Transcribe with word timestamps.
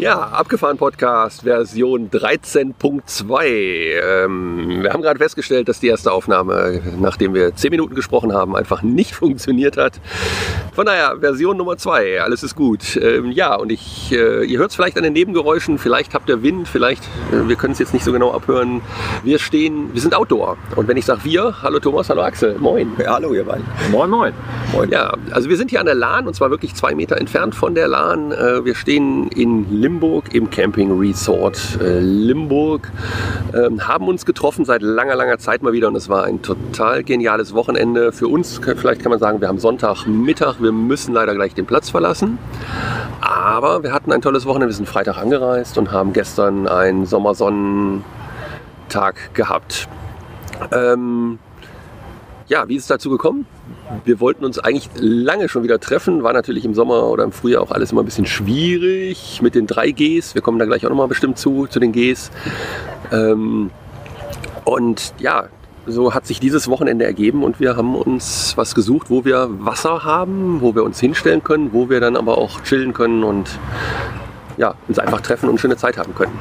Ja, 0.00 0.18
abgefahren 0.18 0.78
Podcast 0.78 1.42
Version 1.42 2.08
13.2. 2.08 3.44
Ähm, 3.44 4.82
wir 4.82 4.94
haben 4.94 5.02
gerade 5.02 5.18
festgestellt, 5.18 5.68
dass 5.68 5.78
die 5.78 5.88
erste 5.88 6.10
Aufnahme, 6.10 6.80
nachdem 6.98 7.34
wir 7.34 7.54
10 7.54 7.68
Minuten 7.68 7.94
gesprochen 7.94 8.32
haben, 8.32 8.56
einfach 8.56 8.80
nicht 8.80 9.14
funktioniert 9.14 9.76
hat. 9.76 10.00
Von 10.72 10.86
daher, 10.86 11.18
Version 11.20 11.58
Nummer 11.58 11.76
2, 11.76 12.22
alles 12.22 12.42
ist 12.42 12.54
gut. 12.54 12.96
Ähm, 12.96 13.30
ja, 13.30 13.54
und 13.54 13.70
ich, 13.70 14.10
äh, 14.12 14.42
ihr 14.46 14.58
hört 14.58 14.70
es 14.70 14.76
vielleicht 14.76 14.96
an 14.96 15.02
den 15.02 15.12
Nebengeräuschen, 15.12 15.76
vielleicht 15.76 16.14
habt 16.14 16.30
ihr 16.30 16.42
Wind, 16.42 16.66
vielleicht, 16.66 17.04
äh, 17.30 17.46
wir 17.46 17.56
können 17.56 17.74
es 17.74 17.78
jetzt 17.78 17.92
nicht 17.92 18.04
so 18.04 18.12
genau 18.12 18.32
abhören. 18.32 18.80
Wir 19.22 19.38
stehen, 19.38 19.92
wir 19.92 20.00
sind 20.00 20.14
Outdoor. 20.14 20.56
Und 20.76 20.88
wenn 20.88 20.96
ich 20.96 21.04
sage 21.04 21.20
wir, 21.24 21.60
hallo 21.60 21.78
Thomas, 21.78 22.08
hallo 22.08 22.22
Axel, 22.22 22.56
moin. 22.58 22.90
Ja, 22.98 23.16
hallo 23.16 23.34
ihr 23.34 23.44
beiden. 23.44 23.66
Moin, 23.90 24.08
moin. 24.08 24.32
Moin. 24.72 24.90
Ja, 24.90 25.12
also 25.32 25.50
wir 25.50 25.58
sind 25.58 25.68
hier 25.68 25.80
an 25.80 25.86
der 25.86 25.94
Lahn 25.94 26.26
und 26.26 26.32
zwar 26.32 26.48
wirklich 26.48 26.74
zwei 26.74 26.94
Meter 26.94 27.18
entfernt 27.18 27.54
von 27.54 27.74
der 27.74 27.86
Lahn. 27.86 28.32
Äh, 28.32 28.64
wir 28.64 28.74
stehen 28.74 29.28
in 29.28 29.66
Limburg 29.70 29.89
im 30.32 30.50
Camping 30.50 30.96
Resort 30.98 31.78
äh, 31.80 31.98
Limburg. 31.98 32.92
Ähm, 33.54 33.88
haben 33.88 34.06
uns 34.06 34.24
getroffen 34.24 34.64
seit 34.64 34.82
langer, 34.82 35.16
langer 35.16 35.38
Zeit 35.38 35.62
mal 35.62 35.72
wieder 35.72 35.88
und 35.88 35.96
es 35.96 36.08
war 36.08 36.24
ein 36.24 36.42
total 36.42 37.02
geniales 37.02 37.54
Wochenende. 37.54 38.12
Für 38.12 38.28
uns, 38.28 38.60
vielleicht 38.76 39.02
kann 39.02 39.10
man 39.10 39.18
sagen, 39.18 39.40
wir 39.40 39.48
haben 39.48 39.58
Sonntagmittag, 39.58 40.60
wir 40.60 40.70
müssen 40.72 41.12
leider 41.12 41.34
gleich 41.34 41.54
den 41.54 41.66
Platz 41.66 41.90
verlassen. 41.90 42.38
Aber 43.20 43.82
wir 43.82 43.92
hatten 43.92 44.12
ein 44.12 44.22
tolles 44.22 44.46
Wochenende, 44.46 44.68
wir 44.68 44.76
sind 44.76 44.88
Freitag 44.88 45.18
angereist 45.18 45.76
und 45.76 45.90
haben 45.90 46.12
gestern 46.12 46.68
einen 46.68 47.04
Sommersonnentag 47.06 48.04
gehabt. 49.34 49.88
Ähm, 50.72 51.38
ja, 52.50 52.68
wie 52.68 52.74
ist 52.74 52.82
es 52.82 52.88
dazu 52.88 53.10
gekommen? 53.10 53.46
Wir 54.04 54.18
wollten 54.18 54.44
uns 54.44 54.58
eigentlich 54.58 54.90
lange 54.96 55.48
schon 55.48 55.62
wieder 55.62 55.78
treffen. 55.78 56.24
War 56.24 56.32
natürlich 56.32 56.64
im 56.64 56.74
Sommer 56.74 57.04
oder 57.04 57.22
im 57.22 57.30
Frühjahr 57.30 57.62
auch 57.62 57.70
alles 57.70 57.92
immer 57.92 58.02
ein 58.02 58.06
bisschen 58.06 58.26
schwierig 58.26 59.40
mit 59.40 59.54
den 59.54 59.68
drei 59.68 59.92
Gs. 59.92 60.34
Wir 60.34 60.42
kommen 60.42 60.58
da 60.58 60.64
gleich 60.64 60.84
auch 60.84 60.90
nochmal 60.90 61.06
bestimmt 61.06 61.38
zu, 61.38 61.68
zu 61.68 61.78
den 61.78 61.92
Gs. 61.92 62.32
Ähm, 63.12 63.70
und 64.64 65.14
ja, 65.20 65.44
so 65.86 66.12
hat 66.12 66.26
sich 66.26 66.40
dieses 66.40 66.68
Wochenende 66.68 67.04
ergeben 67.04 67.44
und 67.44 67.60
wir 67.60 67.76
haben 67.76 67.94
uns 67.94 68.56
was 68.56 68.74
gesucht, 68.74 69.10
wo 69.10 69.24
wir 69.24 69.48
Wasser 69.64 70.02
haben, 70.02 70.60
wo 70.60 70.74
wir 70.74 70.82
uns 70.82 70.98
hinstellen 70.98 71.44
können, 71.44 71.72
wo 71.72 71.88
wir 71.88 72.00
dann 72.00 72.16
aber 72.16 72.36
auch 72.36 72.62
chillen 72.62 72.92
können 72.92 73.22
und 73.22 73.48
ja, 74.60 74.74
uns 74.88 74.98
einfach 74.98 75.22
treffen 75.22 75.48
und 75.48 75.58
schöne 75.58 75.76
Zeit 75.76 75.96
haben 75.96 76.14
können. 76.14 76.32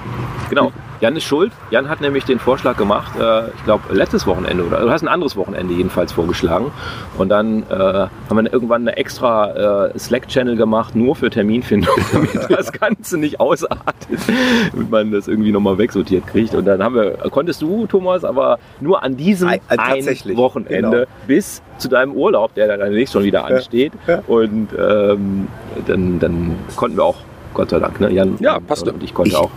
Genau. 0.49 0.73
Jan 0.99 1.15
ist 1.15 1.23
schuld. 1.23 1.53
Jan 1.71 1.87
hat 1.87 2.01
nämlich 2.01 2.25
den 2.25 2.37
Vorschlag 2.39 2.75
gemacht, 2.75 3.13
äh, 3.17 3.47
ich 3.55 3.63
glaube 3.63 3.93
letztes 3.93 4.27
Wochenende 4.27 4.65
oder 4.65 4.81
du 4.81 4.89
hast 4.91 5.01
ein 5.01 5.07
anderes 5.07 5.37
Wochenende 5.37 5.73
jedenfalls 5.73 6.11
vorgeschlagen. 6.11 6.71
Und 7.17 7.29
dann 7.29 7.63
äh, 7.69 7.73
haben 7.73 8.09
wir 8.43 8.51
irgendwann 8.51 8.81
eine 8.81 8.97
extra 8.97 9.85
äh, 9.87 9.97
Slack-Channel 9.97 10.57
gemacht, 10.57 10.97
nur 10.97 11.15
für 11.15 11.29
Terminfindung, 11.29 11.95
damit 12.11 12.31
das 12.49 12.73
Ganze 12.73 13.17
nicht 13.17 13.39
ausartet, 13.39 14.19
damit 14.73 14.91
man 14.91 15.11
das 15.11 15.29
irgendwie 15.29 15.53
nochmal 15.53 15.77
wegsortiert 15.77 16.27
kriegt. 16.27 16.53
Und 16.53 16.65
dann 16.65 16.83
haben 16.83 16.95
wir, 16.95 17.11
konntest 17.31 17.61
du, 17.61 17.87
Thomas, 17.87 18.25
aber 18.25 18.59
nur 18.81 19.01
an 19.01 19.15
diesem 19.15 19.47
Ein- 19.47 19.61
ein- 19.69 20.05
Wochenende 20.35 20.89
genau. 20.91 21.05
bis 21.27 21.61
zu 21.77 21.87
deinem 21.87 22.11
Urlaub, 22.11 22.53
der 22.55 22.67
dann 22.67 22.81
demnächst 22.81 23.13
schon 23.13 23.23
wieder 23.23 23.45
ansteht. 23.45 23.93
ja. 24.07 24.21
Und 24.27 24.67
ähm, 24.77 25.47
dann, 25.87 26.19
dann 26.19 26.55
konnten 26.75 26.97
wir 26.97 27.05
auch, 27.05 27.15
Gott 27.53 27.69
sei 27.71 27.79
Dank, 27.79 27.99
ne? 27.99 28.11
Jan 28.11 28.37
Ja, 28.39 28.59
passte. 28.59 28.91
und 28.93 29.03
ich 29.03 29.13
konnte 29.13 29.31
Ich- 29.31 29.35
auch. 29.37 29.49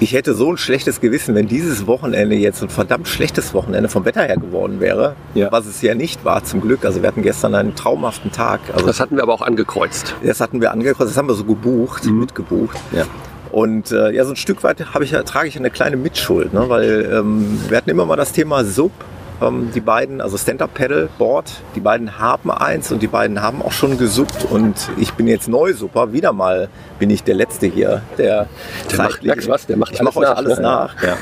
Ich 0.00 0.12
hätte 0.12 0.32
so 0.34 0.52
ein 0.52 0.56
schlechtes 0.56 1.00
Gewissen, 1.00 1.34
wenn 1.34 1.48
dieses 1.48 1.88
Wochenende 1.88 2.36
jetzt 2.36 2.62
ein 2.62 2.68
verdammt 2.68 3.08
schlechtes 3.08 3.52
Wochenende 3.52 3.88
vom 3.88 4.04
Wetter 4.04 4.22
her 4.22 4.36
geworden 4.36 4.78
wäre. 4.78 5.16
Ja. 5.34 5.50
Was 5.50 5.66
es 5.66 5.82
ja 5.82 5.96
nicht 5.96 6.24
war, 6.24 6.44
zum 6.44 6.60
Glück. 6.60 6.84
Also 6.84 7.02
wir 7.02 7.08
hatten 7.08 7.22
gestern 7.22 7.52
einen 7.56 7.74
traumhaften 7.74 8.30
Tag. 8.30 8.60
Also 8.72 8.86
Das 8.86 9.00
hatten 9.00 9.16
wir 9.16 9.24
aber 9.24 9.32
auch 9.34 9.42
angekreuzt. 9.42 10.14
das 10.22 10.40
hatten 10.40 10.60
wir 10.60 10.70
angekreuzt, 10.70 11.10
das 11.10 11.16
haben 11.16 11.26
wir 11.26 11.34
so 11.34 11.42
gebucht, 11.42 12.04
mitgebucht. 12.06 12.78
Ja. 12.92 13.06
Und 13.50 13.90
äh, 13.90 14.12
ja, 14.12 14.24
so 14.24 14.30
ein 14.30 14.36
Stück 14.36 14.62
weit 14.62 14.94
habe 14.94 15.02
ich, 15.02 15.10
trage 15.10 15.48
ich 15.48 15.56
eine 15.58 15.70
kleine 15.70 15.96
Mitschuld, 15.96 16.52
ne? 16.52 16.66
weil 16.68 17.10
ähm, 17.12 17.58
wir 17.68 17.76
hatten 17.76 17.90
immer 17.90 18.06
mal 18.06 18.14
das 18.14 18.30
Thema 18.30 18.64
Sub. 18.64 18.92
Ähm, 19.40 19.70
die 19.74 19.80
beiden, 19.80 20.20
also 20.20 20.36
Stand-Up-Paddle-Board, 20.36 21.62
die 21.76 21.80
beiden 21.80 22.18
haben 22.18 22.50
eins 22.50 22.90
und 22.90 23.02
die 23.02 23.06
beiden 23.06 23.40
haben 23.40 23.62
auch 23.62 23.72
schon 23.72 23.96
gesuppt 23.96 24.46
und 24.50 24.74
ich 24.98 25.12
bin 25.14 25.26
jetzt 25.28 25.48
neu 25.48 25.74
super. 25.74 26.12
Wieder 26.12 26.32
mal 26.32 26.68
bin 26.98 27.08
ich 27.10 27.22
der 27.22 27.34
Letzte 27.36 27.66
hier, 27.66 28.02
der, 28.18 28.46
Der 28.90 28.96
macht- 28.98 29.22
merkst 29.22 29.48
was? 29.48 29.66
Der 29.66 29.76
macht 29.76 29.92
ich 29.92 30.00
alles 30.00 30.16
euch 30.16 30.22
nach, 30.22 30.36
alles 30.36 30.56
ne? 30.56 30.62
nach. 30.62 31.02
Ja. 31.02 31.16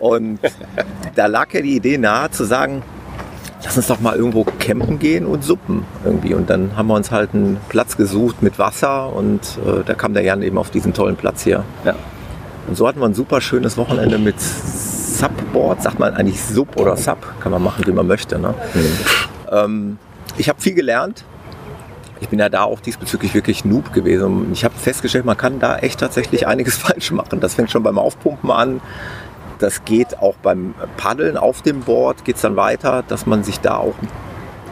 Und 0.00 0.38
da 1.14 1.26
lag 1.26 1.52
ja 1.52 1.60
die 1.60 1.76
Idee 1.76 1.98
nahe 1.98 2.30
zu 2.30 2.44
sagen, 2.44 2.82
lass 3.62 3.76
uns 3.76 3.86
doch 3.88 4.00
mal 4.00 4.16
irgendwo 4.16 4.44
campen 4.58 4.98
gehen 4.98 5.26
und 5.26 5.44
suppen 5.44 5.84
irgendwie. 6.04 6.32
Und 6.34 6.48
dann 6.48 6.76
haben 6.76 6.86
wir 6.88 6.94
uns 6.94 7.10
halt 7.10 7.34
einen 7.34 7.58
Platz 7.68 7.96
gesucht 7.96 8.42
mit 8.42 8.58
Wasser 8.58 9.12
und 9.12 9.40
äh, 9.66 9.82
da 9.84 9.94
kam 9.94 10.14
der 10.14 10.22
Jan 10.22 10.40
eben 10.42 10.56
auf 10.56 10.70
diesen 10.70 10.94
tollen 10.94 11.16
Platz 11.16 11.42
hier. 11.42 11.64
Ja. 11.84 11.94
Und 12.68 12.76
so 12.76 12.86
hatten 12.86 13.00
wir 13.00 13.06
ein 13.06 13.14
super 13.14 13.40
schönes 13.40 13.76
Wochenende 13.76 14.18
mit 14.18 14.38
Subboard, 14.40 15.82
sagt 15.82 15.98
man 15.98 16.14
eigentlich 16.14 16.40
Sub 16.40 16.76
oder 16.76 16.96
Sub, 16.96 17.18
kann 17.40 17.50
man 17.50 17.62
machen, 17.62 17.86
wie 17.86 17.92
man 17.92 18.06
möchte. 18.06 18.38
Ne? 18.38 18.54
Ähm, 19.50 19.98
ich 20.36 20.48
habe 20.48 20.60
viel 20.60 20.74
gelernt. 20.74 21.24
Ich 22.20 22.28
bin 22.28 22.38
ja 22.38 22.48
da 22.48 22.64
auch 22.64 22.80
diesbezüglich 22.80 23.34
wirklich 23.34 23.64
Noob 23.64 23.92
gewesen. 23.92 24.52
Ich 24.52 24.64
habe 24.64 24.74
festgestellt, 24.76 25.24
man 25.24 25.36
kann 25.36 25.60
da 25.60 25.78
echt 25.78 26.00
tatsächlich 26.00 26.46
einiges 26.46 26.76
falsch 26.78 27.10
machen. 27.10 27.40
Das 27.40 27.54
fängt 27.54 27.70
schon 27.70 27.82
beim 27.82 27.98
Aufpumpen 27.98 28.50
an. 28.50 28.80
Das 29.58 29.84
geht 29.84 30.18
auch 30.20 30.36
beim 30.36 30.74
Paddeln 30.96 31.36
auf 31.36 31.62
dem 31.62 31.80
Board, 31.80 32.24
geht 32.24 32.36
es 32.36 32.42
dann 32.42 32.54
weiter, 32.54 33.02
dass 33.08 33.26
man 33.26 33.42
sich 33.42 33.58
da 33.60 33.78
auch, 33.78 33.94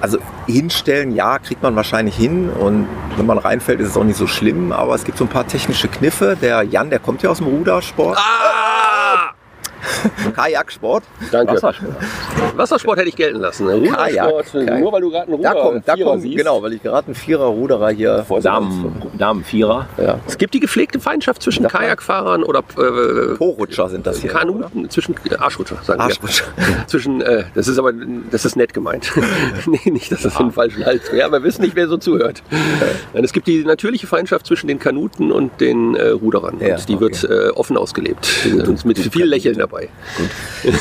also 0.00 0.18
hinstellen, 0.46 1.14
ja, 1.14 1.38
kriegt 1.38 1.62
man 1.62 1.76
wahrscheinlich 1.76 2.16
hin 2.16 2.48
und 2.50 2.86
wenn 3.16 3.26
man 3.26 3.38
reinfällt, 3.38 3.80
ist 3.80 3.88
es 3.90 3.96
auch 3.96 4.04
nicht 4.04 4.16
so 4.16 4.26
schlimm, 4.26 4.72
aber 4.72 4.94
es 4.94 5.04
gibt 5.04 5.18
so 5.18 5.24
ein 5.24 5.28
paar 5.30 5.46
technische 5.46 5.88
Kniffe. 5.88 6.36
Der 6.40 6.62
Jan, 6.62 6.90
der 6.90 6.98
kommt 6.98 7.22
ja 7.22 7.30
aus 7.30 7.38
dem 7.38 7.46
Rudersport, 7.46 8.18
Ah! 8.18 8.95
Kajaksport. 10.34 11.04
Danke. 11.30 11.54
Wassersport. 11.54 11.94
Wassersport 12.56 12.98
hätte 12.98 13.08
ich 13.08 13.16
gelten 13.16 13.40
lassen. 13.40 13.68
Rudersport, 13.68 14.52
Kajak. 14.52 14.80
nur 14.80 14.92
weil 14.92 15.00
du 15.00 15.10
gerade 15.10 15.32
einen 15.32 15.42
Da 15.42 15.52
Ruder 15.52 15.62
kommt, 15.62 15.88
da 15.88 15.94
Vierer 15.94 16.10
kommt, 16.10 16.22
siehst. 16.22 16.36
genau, 16.36 16.62
weil 16.62 16.72
ich 16.74 16.82
gerade 16.82 17.06
einen 17.06 17.14
Vierer-Ruderer 17.14 17.90
hier 17.90 18.24
vor 18.26 18.40
Damen, 18.40 19.02
Damenvierer. 19.18 19.88
Ja. 19.98 20.18
Es 20.26 20.38
gibt 20.38 20.54
die 20.54 20.60
gepflegte 20.60 21.00
Feindschaft 21.00 21.42
zwischen 21.42 21.62
mal. 21.64 21.68
Kajakfahrern 21.70 22.42
oder 22.42 22.60
äh, 22.60 23.34
Po-Rutscher 23.36 23.88
sind 23.88 24.06
das 24.06 24.20
hier. 24.20 24.30
Kanuten, 24.30 24.88
zwischen 24.90 25.14
äh, 25.30 25.36
Arschrutscher, 25.36 25.78
sagen 25.82 26.00
Arschrutscher. 26.00 26.44
wir. 26.56 26.66
Zwischen, 26.86 27.20
äh, 27.20 27.44
das 27.54 27.68
ist 27.68 27.78
aber, 27.78 27.92
das 28.30 28.44
ist 28.44 28.56
nett 28.56 28.72
gemeint. 28.74 29.12
nee, 29.66 29.90
nicht, 29.90 30.10
dass 30.12 30.22
das 30.22 30.38
in 30.38 30.46
den 30.46 30.52
falschen 30.52 30.84
Hals 30.84 31.10
Ja, 31.12 31.30
wir 31.30 31.42
wissen 31.42 31.62
nicht, 31.62 31.74
wer 31.76 31.88
so 31.88 31.96
zuhört. 31.96 32.42
Nein, 33.12 33.24
es 33.24 33.32
gibt 33.32 33.46
die 33.46 33.64
natürliche 33.64 34.06
Feindschaft 34.06 34.46
zwischen 34.46 34.66
den 34.68 34.78
Kanuten 34.78 35.32
und 35.32 35.60
den 35.60 35.94
äh, 35.94 36.08
Ruderern. 36.08 36.56
Ja, 36.60 36.76
und 36.76 36.88
die 36.88 36.94
okay. 36.94 37.00
wird 37.00 37.24
äh, 37.24 37.50
offen 37.50 37.76
ausgelebt. 37.76 38.46
und 38.66 38.84
mit 38.84 38.98
viel 38.98 39.24
Lächeln 39.26 39.58
dabei. 39.58 39.75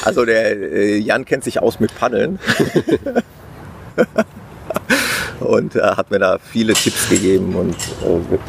Also 0.04 0.26
der 0.26 0.56
äh, 0.56 0.98
Jan 0.98 1.26
kennt 1.26 1.44
sich 1.44 1.62
aus 1.62 1.80
mit 1.80 1.96
Paddeln. 1.98 2.40
und 5.40 5.76
äh, 5.76 5.82
hat 5.82 6.12
mir 6.12 6.20
da 6.20 6.38
viele 6.40 6.74
Tipps 6.74 7.10
gegeben 7.10 7.56
und 7.56 7.76
äh, 7.76 8.32
wir- 8.32 8.40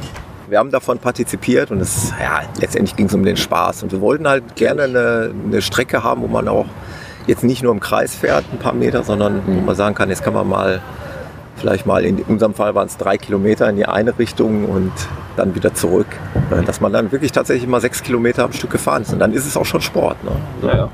wir 0.49 0.61
haben 0.61 0.71
davon 0.71 1.01
partizipiert 1.01 1.73
und 1.73 1.81
es, 1.81 2.13
ja, 2.23 2.43
letztendlich 2.61 2.95
ging 2.95 3.07
es 3.07 3.15
um 3.15 3.25
den 3.25 3.37
Spaß. 3.37 3.83
Und 3.83 3.91
wir 3.91 4.01
wollten 4.01 4.29
halt 4.29 4.55
gerne 4.55 4.85
eine, 4.85 5.35
eine 5.45 5.61
Strecke 5.61 6.05
haben, 6.05 6.23
wo 6.23 6.29
man 6.29 6.47
auch 6.47 6.67
jetzt 7.27 7.43
nicht 7.43 7.65
nur 7.65 7.73
im 7.73 7.81
Kreis 7.81 8.15
fährt, 8.15 8.45
ein 8.53 8.59
paar 8.61 8.73
Meter, 8.73 9.03
sondern 9.03 9.43
wo 9.45 9.51
man 9.61 9.75
sagen 9.75 9.97
kann, 9.97 10.09
jetzt 10.09 10.23
kann 10.23 10.35
man 10.35 10.49
mal 10.49 10.81
vielleicht 11.57 11.87
mal, 11.87 12.05
in 12.05 12.19
unserem 12.23 12.55
Fall 12.55 12.75
waren 12.75 12.87
es 12.87 12.97
drei 12.97 13.17
Kilometer 13.19 13.69
in 13.69 13.77
die 13.77 13.87
eine 13.87 14.19
Richtung 14.19 14.67
und 14.67 14.93
dann 15.37 15.55
wieder 15.55 15.75
zurück. 15.75 16.07
Äh, 16.51 16.63
Dass 16.65 16.81
man 16.81 16.93
dann 16.93 17.13
wirklich 17.13 17.33
tatsächlich 17.33 17.69
mal 17.69 17.81
sechs 17.81 18.03
Kilometer 18.03 18.45
am 18.45 18.53
Stück 18.53 18.71
gefahren 18.71 19.03
ist. 19.03 19.13
Und 19.13 19.19
dann 19.19 19.33
ist 19.33 19.47
es 19.47 19.57
auch 19.57 19.65
schon 19.67 19.81
Sport. 19.81 20.17
Ne? 20.25 20.31
Ja, 20.69 20.77
ja. 20.77 20.89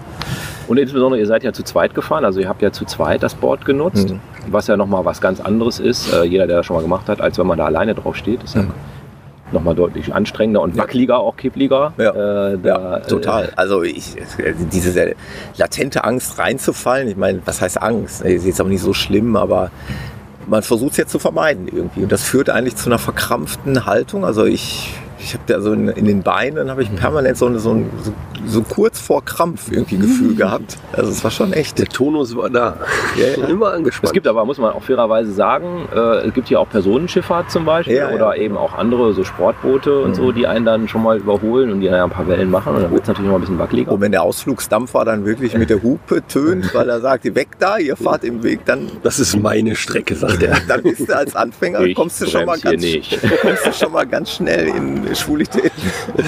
Und 0.69 0.79
insbesondere, 0.79 1.21
ihr 1.21 1.27
seid 1.27 1.43
ja 1.43 1.53
zu 1.53 1.65
zweit 1.65 1.95
gefahren, 1.95 2.25
also 2.25 2.41
ihr 2.41 2.49
habt 2.49 2.63
ja 2.63 2.71
zu 2.73 2.85
zweit 2.85 3.23
das 3.23 3.35
Board 3.35 3.65
genutzt, 3.65 4.11
Mhm. 4.11 4.21
was 4.49 4.69
ja 4.69 4.77
nochmal 4.77 5.05
was 5.05 5.21
ganz 5.21 5.41
anderes 5.41 5.81
ist, 5.81 6.13
äh, 6.13 6.23
jeder, 6.25 6.47
der 6.47 6.59
das 6.59 6.67
schon 6.67 6.77
mal 6.77 6.83
gemacht 6.83 7.09
hat, 7.09 7.21
als 7.21 7.37
wenn 7.39 7.47
man 7.47 7.59
da 7.59 7.67
alleine 7.67 7.95
drauf 7.95 8.17
steht. 8.17 8.43
Ist 8.45 8.55
ja 8.55 8.63
Mhm. 8.63 8.71
nochmal 9.51 9.75
deutlich 9.75 10.15
anstrengender 10.15 10.63
und 10.63 10.79
wackeliger, 10.79 11.19
auch 11.19 11.37
kippliger. 11.37 11.93
Ja. 11.99 12.11
Äh, 12.53 12.59
da, 12.63 12.69
Ja, 12.69 12.99
total. 13.01 13.51
Also 13.57 13.83
ich, 13.83 14.15
diese 14.73 14.93
sehr 14.93 15.15
latente 15.59 16.05
Angst 16.05 16.39
reinzufallen, 16.39 17.09
ich 17.09 17.17
meine, 17.17 17.41
was 17.45 17.61
heißt 17.61 17.83
Angst? 17.83 18.23
Ist 18.23 18.47
jetzt 18.47 18.61
auch 18.63 18.67
nicht 18.69 18.81
so 18.83 18.95
schlimm, 18.95 19.37
aber 19.37 19.71
man 20.53 20.63
versucht 20.63 20.93
es 20.93 20.99
jetzt 20.99 21.11
zu 21.11 21.19
vermeiden 21.19 21.67
irgendwie. 21.67 22.03
Und 22.03 22.13
das 22.13 22.23
führt 22.23 22.51
eigentlich 22.51 22.77
zu 22.77 22.91
einer 22.91 22.99
verkrampften 22.99 23.87
Haltung. 23.87 24.25
Also 24.25 24.45
ich, 24.45 24.95
ich 25.23 25.35
habe 25.35 25.45
da 25.47 25.61
so 25.61 25.73
in, 25.73 25.89
in 25.89 26.05
den 26.07 26.23
Beinen 26.23 26.71
habe 26.71 26.83
ich 26.83 26.95
permanent 26.95 27.37
so, 27.37 27.47
eine, 27.47 27.59
so, 27.59 27.71
ein, 27.73 27.91
so, 28.03 28.13
so 28.47 28.63
kurz 28.63 29.01
vor 29.01 29.25
Krampf 29.25 29.71
irgendwie 29.71 29.97
Gefühl 29.99 30.35
gehabt. 30.35 30.79
Also 30.93 31.11
es 31.11 31.23
war 31.23 31.31
schon 31.31 31.53
echt. 31.53 31.79
Der 31.79 31.87
Tonus 31.87 32.37
war 32.37 32.51
da. 32.51 32.77
Ja, 33.17 33.43
ja. 33.43 33.49
Immer 33.49 33.73
angespannt. 33.73 34.07
Es 34.09 34.13
gibt 34.13 34.27
aber, 34.27 34.45
muss 34.45 34.59
man 34.59 34.73
auch 34.73 34.83
fairerweise 34.83 35.33
sagen, 35.33 35.89
äh, 35.95 36.27
es 36.27 36.35
gibt 36.35 36.49
hier 36.49 36.61
auch 36.61 36.69
Personenschifffahrt 36.69 37.51
zum 37.51 37.65
Beispiel 37.65 37.97
Ja, 37.97 38.09
ja. 38.11 38.15
oder 38.15 38.37
eben 38.37 38.57
auch 38.57 38.75
andere 38.75 39.13
so 39.13 39.25
Sportboote 39.25 40.01
und 40.01 40.15
so, 40.15 40.33
die 40.33 40.47
einen 40.47 40.65
dann 40.65 40.89
schon 40.89 41.03
mal 41.03 41.19
überholen 41.19 41.71
und 41.73 41.81
die 41.81 41.87
dann 41.87 41.97
ja 41.97 42.05
ein 42.05 42.11
paar 42.11 42.27
Wellen 42.29 42.51
machen 42.51 42.75
und 42.75 42.83
dann 42.83 42.91
wird 42.91 43.03
es 43.03 43.09
natürlich 43.09 43.29
noch 43.31 43.37
ein 43.39 43.41
bisschen 43.43 43.59
wackeliger. 43.59 43.93
Und 43.93 44.01
wenn 44.01 44.13
der 44.13 44.23
Ausflugsdampfer 44.23 45.05
dann 45.05 45.25
wirklich 45.25 45.57
mit 45.57 45.71
der 45.71 45.83
Hupe 45.83 46.23
tönt, 46.27 46.75
weil 46.75 46.89
er 46.89 47.01
sagt, 47.01 47.25
ihr 47.25 47.35
weg 47.35 47.49
da, 47.59 47.79
ihr 47.79 47.97
fahrt 47.97 48.25
im 48.25 48.43
Weg, 48.43 48.65
dann, 48.65 48.91
das 49.03 49.19
ist 49.21 49.37
meine 49.37 49.77
Strecke, 49.77 50.15
sagt 50.15 50.43
er. 50.43 50.57
dann 50.69 50.83
bist 50.83 51.09
du 51.09 51.17
als 51.17 51.37
Anfänger, 51.37 51.81
Ich 51.81 51.95
kommst 51.95 52.21
du 52.21 52.27
schon 52.27 52.47
mal 52.47 52.59
ganz, 52.59 52.83
nicht. 52.83 53.19
kommst 53.43 53.67
du 53.67 53.73
schon 53.73 53.93
mal 53.93 54.07
ganz 54.07 54.31
schnell 54.33 54.69
in 54.69 55.12
Schwulität. 55.15 55.73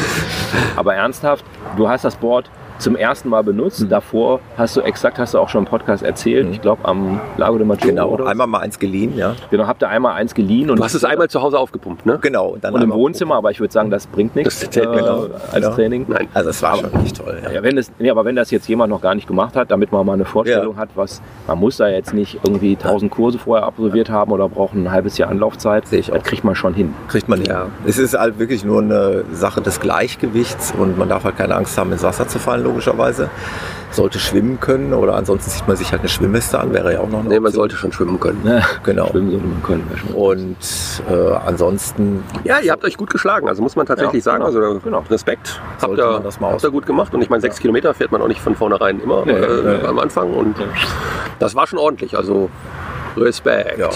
Aber 0.76 0.94
ernsthaft, 0.94 1.44
du 1.76 1.88
hast 1.88 2.04
das 2.04 2.16
Board 2.16 2.50
zum 2.78 2.96
ersten 2.96 3.28
Mal 3.28 3.42
benutzt. 3.42 3.82
Mhm. 3.82 3.88
Davor 3.88 4.40
hast 4.56 4.76
du 4.76 4.80
exakt, 4.80 5.18
hast 5.18 5.34
du 5.34 5.38
auch 5.38 5.48
schon 5.48 5.60
im 5.64 5.68
Podcast 5.70 6.02
erzählt, 6.02 6.48
ich 6.50 6.60
glaube 6.60 6.84
am 6.84 7.20
Lago 7.36 7.56
de 7.58 7.66
Maggiore 7.66 7.94
Genau, 7.94 8.24
einmal 8.24 8.46
mal 8.46 8.58
eins 8.60 8.78
geliehen, 8.78 9.16
ja. 9.16 9.34
Genau, 9.50 9.66
habt 9.66 9.82
ihr 9.82 9.88
einmal 9.88 10.14
eins 10.14 10.34
geliehen 10.34 10.70
und 10.70 10.78
Du 10.78 10.84
hast 10.84 10.94
es 10.94 11.04
einmal 11.04 11.28
zu 11.28 11.40
Hause 11.40 11.58
aufgepumpt, 11.58 12.04
ne? 12.06 12.18
Genau. 12.20 12.48
Und, 12.48 12.64
dann 12.64 12.74
und 12.74 12.82
im 12.82 12.92
Wohnzimmer, 12.92 13.36
aber 13.36 13.50
ich 13.50 13.60
würde 13.60 13.72
sagen, 13.72 13.90
das 13.90 14.06
bringt 14.06 14.34
nichts 14.36 14.60
Das 14.60 14.70
zählt 14.70 14.90
nicht. 14.90 15.04
als 15.06 15.52
Genau. 15.54 15.70
Training. 15.74 16.06
Nein. 16.08 16.28
Also 16.34 16.50
es 16.50 16.62
war 16.62 16.76
schon 16.76 16.90
nicht 17.02 17.16
toll. 17.16 17.40
Ja. 17.44 17.50
Ja, 17.52 17.62
wenn 17.62 17.76
das, 17.76 17.90
nee, 17.98 18.10
aber 18.10 18.24
wenn 18.24 18.36
das 18.36 18.50
jetzt 18.50 18.68
jemand 18.68 18.90
noch 18.90 19.00
gar 19.00 19.14
nicht 19.14 19.26
gemacht 19.28 19.56
hat, 19.56 19.70
damit 19.70 19.92
man 19.92 20.04
mal 20.04 20.14
eine 20.14 20.24
Vorstellung 20.24 20.76
hat, 20.76 20.88
was 20.94 21.22
man 21.46 21.58
muss 21.58 21.76
da 21.76 21.88
jetzt 21.88 22.12
nicht 22.14 22.40
irgendwie 22.44 22.72
1000 22.76 23.10
Kurse 23.10 23.38
vorher 23.38 23.66
absolviert 23.66 24.10
haben 24.10 24.32
oder 24.32 24.48
braucht 24.48 24.74
ein 24.74 24.90
halbes 24.90 25.16
Jahr 25.18 25.30
Anlaufzeit, 25.30 25.86
Sehe 25.86 26.00
ich 26.00 26.10
auch. 26.10 26.16
das 26.16 26.24
kriegt 26.24 26.44
man 26.44 26.54
schon 26.54 26.74
hin. 26.74 26.94
Kriegt 27.08 27.28
man 27.28 27.38
nicht. 27.38 27.48
Ja. 27.50 27.66
Es 27.86 27.98
ist 27.98 28.18
halt 28.18 28.38
wirklich 28.38 28.64
nur 28.64 28.82
eine 28.82 29.24
Sache 29.32 29.60
des 29.60 29.80
Gleichgewichts 29.80 30.74
und 30.78 30.98
man 30.98 31.08
darf 31.08 31.24
halt 31.24 31.36
keine 31.36 31.54
Angst 31.54 31.76
haben, 31.78 31.92
ins 31.92 32.02
Wasser 32.02 32.26
zu 32.28 32.38
fallen, 32.38 32.63
logischerweise. 32.64 33.30
Sollte 33.92 34.18
schwimmen 34.18 34.58
können 34.58 34.92
oder 34.92 35.14
ansonsten 35.14 35.50
zieht 35.52 35.68
man 35.68 35.76
sich 35.76 35.92
halt 35.92 36.00
eine 36.00 36.08
Schwimmweste 36.08 36.58
an, 36.58 36.72
wäre 36.72 36.94
ja 36.94 36.98
auch 37.00 37.08
noch 37.08 37.20
eine 37.20 37.28
Nee, 37.28 37.38
man 37.38 37.52
sollte 37.52 37.76
schon 37.76 37.92
schwimmen 37.92 38.18
können. 38.18 38.42
Genau. 38.82 39.06
Schwimmen 39.06 39.30
sollte 39.30 39.46
man 39.46 39.62
können. 39.62 39.88
Und 40.14 40.56
äh, 41.08 41.32
ansonsten 41.46 42.24
Ja, 42.42 42.58
ihr 42.58 42.72
habt 42.72 42.84
euch 42.84 42.96
gut 42.96 43.10
geschlagen, 43.10 43.48
also 43.48 43.62
muss 43.62 43.76
man 43.76 43.86
tatsächlich 43.86 44.24
Ja, 44.24 44.32
sagen. 44.32 44.44
genau. 44.44 44.66
Also 44.66 44.80
Genau. 44.80 45.04
Respekt. 45.08 45.60
Habt 45.80 45.96
ihr, 45.96 46.20
das 46.24 46.40
mal 46.40 46.50
habt 46.52 46.64
ihr 46.64 46.70
gut 46.72 46.86
gemacht. 46.86 47.14
Und 47.14 47.22
ich 47.22 47.30
meine, 47.30 47.40
sechs 47.40 47.60
Kilometer 47.60 47.94
fährt 47.94 48.10
man 48.10 48.20
auch 48.20 48.26
nicht 48.26 48.40
von 48.40 48.56
vornherein 48.56 48.98
immer 48.98 49.24
Nee, 49.24 49.30
äh, 49.32 49.78
nee. 49.80 49.86
am 49.86 50.00
Anfang. 50.00 50.32
Und 50.34 50.58
Ja. 50.58 50.64
das 51.38 51.54
war 51.54 51.68
schon 51.68 51.78
ordentlich. 51.78 52.16
Also 52.16 52.50
Respekt. 53.16 53.78
Ja. 53.78 53.90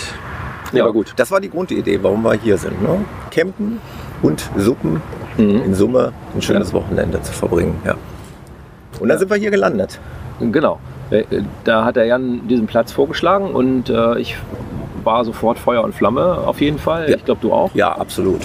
Ja, 0.73 0.85
aber 0.85 0.93
gut. 0.93 1.13
Das 1.17 1.31
war 1.33 1.41
die 1.41 1.51
Grundidee, 1.51 1.99
warum 2.03 2.23
wir 2.23 2.35
hier 2.35 2.57
sind. 2.57 2.81
Ne? 2.83 3.05
Campen 3.33 3.81
und 4.23 4.49
Suppen, 4.57 5.03
Mhm. 5.39 5.63
in 5.65 5.75
Summe 5.75 6.13
ein 6.37 6.43
schönes 6.43 6.73
Wochenende 6.73 7.21
zu 7.23 7.33
verbringen. 7.33 7.81
Ja. 7.85 7.95
Und 9.01 9.09
dann 9.09 9.19
sind 9.19 9.31
wir 9.31 9.37
hier 9.37 9.51
gelandet. 9.51 9.99
Genau. 10.41 10.79
Äh, 11.11 11.25
Da 11.65 11.85
hat 11.85 11.97
der 11.97 12.05
Jan 12.07 12.47
diesen 12.49 12.67
Platz 12.67 12.93
vorgeschlagen 12.93 13.51
und 13.55 13.91
äh, 13.91 14.19
ich 14.19 14.37
war 15.05 15.25
sofort 15.25 15.59
Feuer 15.59 15.83
und 15.85 15.95
Flamme 15.95 16.39
auf 16.45 16.61
jeden 16.61 16.79
Fall. 16.79 17.09
Ja. 17.09 17.17
Ich 17.17 17.25
glaube, 17.25 17.41
du 17.41 17.53
auch. 17.53 17.71
Ja, 17.75 17.93
absolut. 17.93 18.41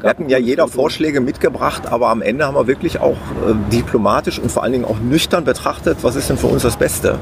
Wir 0.00 0.10
hatten 0.10 0.28
ja 0.28 0.38
jeder 0.38 0.68
Vorschläge 0.68 1.20
mitgebracht, 1.20 1.90
aber 1.90 2.10
am 2.10 2.20
Ende 2.22 2.46
haben 2.46 2.54
wir 2.54 2.66
wirklich 2.66 3.00
auch 3.00 3.16
äh, 3.16 3.54
diplomatisch 3.72 4.38
und 4.38 4.52
vor 4.52 4.62
allen 4.62 4.72
Dingen 4.72 4.84
auch 4.84 4.98
nüchtern 5.00 5.44
betrachtet, 5.44 5.98
was 6.02 6.14
ist 6.14 6.28
denn 6.28 6.36
für 6.36 6.46
uns 6.46 6.62
das 6.62 6.76
Beste. 6.76 7.18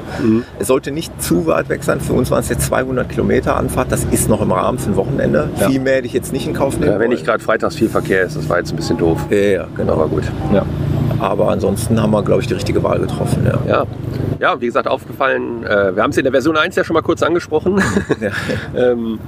Es 0.59 0.67
sollte 0.67 0.91
nicht 0.91 1.21
zu 1.21 1.47
weit 1.47 1.69
weg 1.69 1.83
sein. 1.83 2.01
Für 2.01 2.13
uns 2.13 2.29
waren 2.29 2.41
es 2.41 2.49
jetzt 2.49 2.65
200 2.67 3.07
Kilometer 3.09 3.55
Anfahrt. 3.55 3.91
Das 3.91 4.03
ist 4.11 4.27
noch 4.29 4.41
im 4.41 4.51
Rahmen 4.51 4.77
für 4.77 4.91
ein 4.91 4.95
Wochenende. 4.97 5.49
Ja. 5.59 5.69
Viel 5.69 5.79
mehr 5.79 5.95
hätte 5.95 6.07
ich 6.07 6.13
jetzt 6.13 6.33
nicht 6.33 6.45
in 6.45 6.53
Kauf 6.53 6.77
nehmen 6.77 6.91
Ja, 6.91 6.99
wenn 6.99 7.09
nicht 7.09 7.25
gerade 7.25 7.41
freitags 7.41 7.75
viel 7.77 7.89
Verkehr 7.89 8.23
ist, 8.23 8.35
das 8.35 8.47
war 8.49 8.57
jetzt 8.59 8.71
ein 8.73 8.75
bisschen 8.75 8.97
doof. 8.97 9.17
Ja, 9.29 9.37
ja, 9.37 9.67
genau. 9.75 9.93
Aber 9.93 10.07
gut. 10.07 10.23
Ja. 10.53 10.63
Aber 11.23 11.47
ansonsten 11.47 12.01
haben 12.01 12.11
wir, 12.11 12.21
glaube 12.21 12.41
ich, 12.41 12.47
die 12.47 12.53
richtige 12.53 12.83
Wahl 12.83 12.99
getroffen. 12.99 13.45
Ja. 13.45 13.59
Ja, 13.65 13.85
ja 14.41 14.59
wie 14.59 14.65
gesagt, 14.65 14.89
aufgefallen, 14.89 15.63
äh, 15.65 15.95
wir 15.95 16.03
haben 16.03 16.09
es 16.09 16.17
in 16.17 16.23
der 16.23 16.33
Version 16.33 16.57
1 16.57 16.75
ja 16.75 16.83
schon 16.83 16.95
mal 16.95 17.01
kurz 17.01 17.23
angesprochen. 17.23 17.81
ähm, 18.75 19.19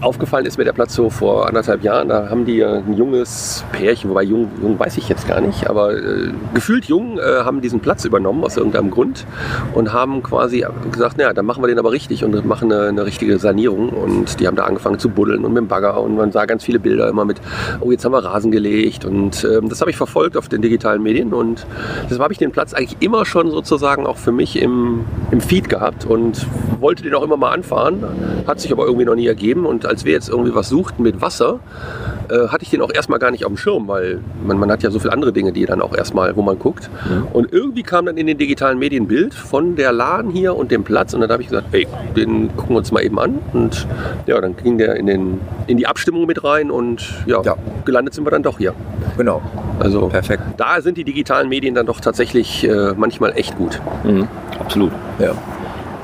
aufgefallen 0.00 0.46
ist 0.46 0.58
mir 0.58 0.64
der 0.64 0.72
Platz 0.72 0.94
so 0.94 1.10
vor 1.10 1.46
anderthalb 1.48 1.82
Jahren. 1.82 2.08
Da 2.08 2.28
haben 2.28 2.44
die 2.44 2.62
ein 2.64 2.94
junges 2.94 3.64
Pärchen, 3.72 4.10
wobei 4.10 4.22
jung, 4.22 4.48
jung 4.60 4.78
weiß 4.78 4.96
ich 4.98 5.08
jetzt 5.08 5.28
gar 5.28 5.40
nicht, 5.40 5.68
aber 5.68 5.94
äh, 5.94 6.32
gefühlt 6.54 6.86
jung 6.86 7.18
äh, 7.18 7.44
haben 7.44 7.60
diesen 7.60 7.80
Platz 7.80 8.04
übernommen 8.04 8.44
aus 8.44 8.56
irgendeinem 8.56 8.90
Grund 8.90 9.26
und 9.74 9.92
haben 9.92 10.22
quasi 10.22 10.64
gesagt, 10.90 11.18
naja, 11.18 11.32
dann 11.32 11.46
machen 11.46 11.62
wir 11.62 11.68
den 11.68 11.78
aber 11.78 11.92
richtig 11.92 12.24
und 12.24 12.44
machen 12.44 12.72
eine, 12.72 12.88
eine 12.88 13.06
richtige 13.06 13.38
Sanierung. 13.38 13.90
Und 13.90 14.40
die 14.40 14.46
haben 14.46 14.56
da 14.56 14.64
angefangen 14.64 14.98
zu 14.98 15.08
buddeln 15.08 15.44
und 15.44 15.52
mit 15.52 15.62
dem 15.62 15.68
Bagger 15.68 16.00
und 16.00 16.16
man 16.16 16.32
sah 16.32 16.46
ganz 16.46 16.64
viele 16.64 16.78
Bilder 16.78 17.08
immer 17.08 17.24
mit, 17.24 17.40
oh, 17.80 17.90
jetzt 17.90 18.04
haben 18.04 18.12
wir 18.12 18.24
Rasen 18.24 18.50
gelegt 18.50 19.04
und 19.04 19.44
ähm, 19.44 19.68
das 19.68 19.80
habe 19.80 19.90
ich 19.90 19.96
verfolgt 19.96 20.36
auf 20.36 20.48
den 20.48 20.62
digitalen 20.62 21.02
Medien 21.02 21.32
und 21.32 21.66
deshalb 22.04 22.22
habe 22.22 22.32
ich 22.32 22.38
den 22.38 22.52
Platz 22.52 22.74
eigentlich 22.74 22.96
immer 23.00 23.24
schon 23.24 23.50
sozusagen 23.50 24.06
auch 24.06 24.16
für 24.16 24.32
mich 24.32 24.60
im, 24.60 25.04
im 25.30 25.40
Feed 25.40 25.68
gehabt 25.68 26.06
und 26.06 26.46
wollte 26.80 27.02
den 27.02 27.14
auch 27.14 27.22
immer 27.22 27.36
mal 27.36 27.52
anfahren, 27.52 28.04
hat 28.46 28.60
sich 28.60 28.72
aber 28.72 28.84
irgendwie 28.84 29.04
noch 29.04 29.14
nie 29.14 29.26
ergeben 29.26 29.66
und 29.72 29.86
als 29.86 30.04
wir 30.04 30.12
jetzt 30.12 30.28
irgendwie 30.28 30.54
was 30.54 30.68
suchten 30.68 31.02
mit 31.02 31.20
Wasser, 31.20 31.58
äh, 32.30 32.48
hatte 32.48 32.62
ich 32.62 32.70
den 32.70 32.80
auch 32.82 32.92
erstmal 32.94 33.18
gar 33.18 33.30
nicht 33.32 33.44
auf 33.44 33.50
dem 33.52 33.56
Schirm, 33.56 33.88
weil 33.88 34.20
man, 34.46 34.58
man 34.58 34.70
hat 34.70 34.82
ja 34.84 34.90
so 34.90 34.98
viele 35.00 35.12
andere 35.12 35.32
Dinge, 35.32 35.52
die 35.52 35.66
dann 35.66 35.82
auch 35.82 35.94
erstmal, 35.96 36.36
wo 36.36 36.42
man 36.42 36.58
guckt. 36.58 36.88
Und 37.32 37.52
irgendwie 37.52 37.82
kam 37.82 38.06
dann 38.06 38.16
in 38.16 38.26
den 38.26 38.38
digitalen 38.38 38.78
Medien 38.78 39.04
ein 39.04 39.08
Bild 39.08 39.34
von 39.34 39.74
der 39.76 39.90
Laden 39.92 40.30
hier 40.30 40.54
und 40.56 40.70
dem 40.70 40.84
Platz 40.84 41.14
und 41.14 41.20
dann 41.22 41.30
habe 41.30 41.42
ich 41.42 41.48
gesagt, 41.48 41.66
ey, 41.72 41.86
den 42.16 42.54
gucken 42.56 42.74
wir 42.74 42.78
uns 42.78 42.92
mal 42.92 43.02
eben 43.02 43.18
an 43.18 43.38
und 43.52 43.86
ja, 44.26 44.40
dann 44.40 44.54
ging 44.56 44.78
der 44.78 44.96
in, 44.96 45.06
den, 45.06 45.40
in 45.66 45.76
die 45.78 45.86
Abstimmung 45.86 46.26
mit 46.26 46.44
rein 46.44 46.70
und 46.70 47.02
ja, 47.26 47.42
Ja. 47.42 47.56
gelandet 47.84 48.14
sind 48.14 48.24
wir 48.24 48.30
dann 48.30 48.42
doch 48.42 48.58
hier. 48.58 48.74
Genau. 49.16 49.42
Also 49.80 50.08
Perfekt. 50.08 50.42
da 50.58 50.80
sind 50.80 50.96
die 50.98 51.04
digitalen 51.04 51.48
Medien 51.48 51.74
dann 51.74 51.86
doch 51.86 52.00
tatsächlich 52.00 52.62
äh, 52.68 52.92
manchmal 52.96 53.32
echt 53.36 53.56
gut. 53.56 53.80
Mhm. 54.04 54.28
Absolut. 54.60 54.92
Ja. 55.18 55.32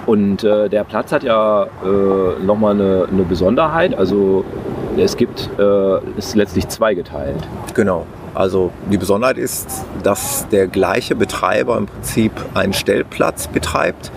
Und 0.08 0.42
äh, 0.42 0.70
der 0.70 0.84
Platz 0.84 1.12
hat 1.12 1.22
ja 1.22 1.64
äh, 1.84 2.42
nochmal 2.42 2.72
eine, 2.72 3.06
eine 3.12 3.24
Besonderheit. 3.24 3.94
Also 3.94 4.42
es 4.96 5.18
gibt, 5.18 5.50
äh, 5.58 5.98
ist 6.16 6.34
letztlich 6.34 6.66
zweigeteilt. 6.68 7.46
Genau. 7.74 8.06
Also 8.34 8.70
die 8.90 8.96
Besonderheit 8.96 9.36
ist, 9.36 9.84
dass 10.02 10.48
der 10.48 10.66
gleiche 10.66 11.14
Betreiber 11.14 11.76
im 11.76 11.84
Prinzip 11.84 12.32
einen 12.54 12.72
Stellplatz 12.72 13.48
betreibt, 13.48 14.10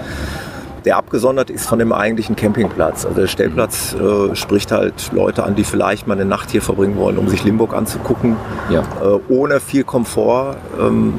der 0.85 0.95
abgesondert 0.95 1.49
ist 1.49 1.67
von 1.67 1.77
dem 1.77 1.91
eigentlichen 1.91 2.37
Campingplatz. 2.37 3.05
Also 3.05 3.19
der 3.19 3.27
Stellplatz 3.27 3.93
äh, 3.93 4.33
spricht 4.33 4.71
halt 4.71 5.11
Leute 5.11 5.43
an, 5.43 5.55
die 5.55 5.65
vielleicht 5.65 6.07
mal 6.07 6.13
eine 6.13 6.23
Nacht 6.23 6.51
hier 6.51 6.61
verbringen 6.61 6.95
wollen, 6.97 7.17
um 7.17 7.27
sich 7.27 7.43
Limburg 7.43 7.73
anzugucken, 7.75 8.37
Ja. 8.69 8.79
äh, 9.03 9.19
ohne 9.27 9.59
viel 9.59 9.83
Komfort. 9.83 10.55
Ähm, 10.79 11.15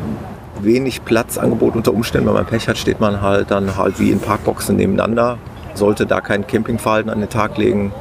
wenig 0.64 1.04
Platzangebot 1.04 1.74
unter 1.76 1.92
Umständen, 1.92 2.26
wenn 2.28 2.34
man 2.34 2.46
Pech 2.46 2.68
hat, 2.68 2.78
steht 2.78 3.00
man 3.00 3.20
halt 3.20 3.50
dann 3.50 3.76
halt 3.76 3.98
wie 4.00 4.10
in 4.10 4.20
Parkboxen 4.20 4.76
nebeneinander. 4.76 5.38
Sollte 5.74 6.06
da 6.06 6.20
kein 6.20 6.46
Campingverhalten 6.46 7.10
an 7.10 7.20
den 7.20 7.28
Tag 7.28 7.56
legen. 7.58 7.92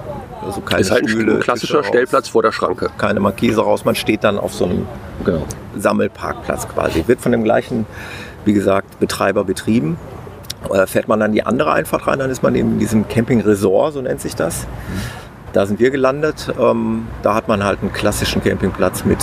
Also 0.46 0.62
keine 0.62 0.82
ist 0.82 0.92
halt 0.92 1.10
Stühle, 1.10 1.36
ein 1.36 1.40
klassischer 1.40 1.80
raus, 1.80 1.88
Stellplatz 1.88 2.28
vor 2.28 2.42
der 2.42 2.52
Schranke. 2.52 2.90
Keine 2.98 3.20
Markise 3.20 3.62
raus, 3.62 3.86
man 3.86 3.96
steht 3.96 4.24
dann 4.24 4.38
auf 4.40 4.54
so 4.54 4.66
einem 4.66 4.88
Genau. 5.24 5.44
Sammelparkplatz 5.78 6.68
quasi. 6.68 7.04
Wird 7.08 7.22
von 7.22 7.32
dem 7.32 7.44
gleichen, 7.44 7.86
wie 8.46 8.54
gesagt, 8.54 9.00
Betreiber 9.00 9.44
betrieben. 9.44 9.98
Äh, 10.74 10.88
Fährt 10.88 11.08
man 11.08 11.20
dann 11.20 11.32
die 11.32 11.44
andere 11.44 11.72
Einfahrt 11.72 12.08
rein, 12.08 12.20
dann 12.20 12.30
ist 12.30 12.44
man 12.44 12.56
eben 12.56 12.74
in 12.74 12.80
diesem 12.80 13.08
Camping-Resort, 13.08 13.94
so 13.94 14.02
nennt 14.02 14.20
sich 14.22 14.36
das. 14.36 14.66
Da 15.54 15.66
sind 15.66 15.80
wir 15.80 15.92
gelandet. 15.92 16.52
Ähm, 16.60 17.08
da 17.24 17.36
hat 17.36 17.48
man 17.48 17.64
halt 17.64 17.80
einen 17.82 17.92
klassischen 17.94 18.44
Campingplatz 18.44 19.06
mit 19.06 19.20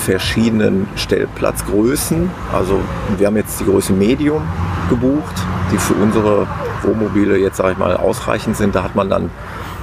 verschiedenen 0.00 0.88
Stellplatzgrößen. 0.96 2.30
Also 2.52 2.80
wir 3.18 3.26
haben 3.26 3.36
jetzt 3.36 3.60
die 3.60 3.64
Größe 3.64 3.92
Medium 3.92 4.42
gebucht, 4.88 5.34
die 5.70 5.78
für 5.78 5.94
unsere 5.94 6.46
Wohnmobile 6.82 7.38
jetzt, 7.38 7.58
sage 7.58 7.72
ich 7.72 7.78
mal, 7.78 7.96
ausreichend 7.96 8.56
sind. 8.56 8.74
Da 8.74 8.82
hat 8.82 8.96
man 8.96 9.10
dann, 9.10 9.30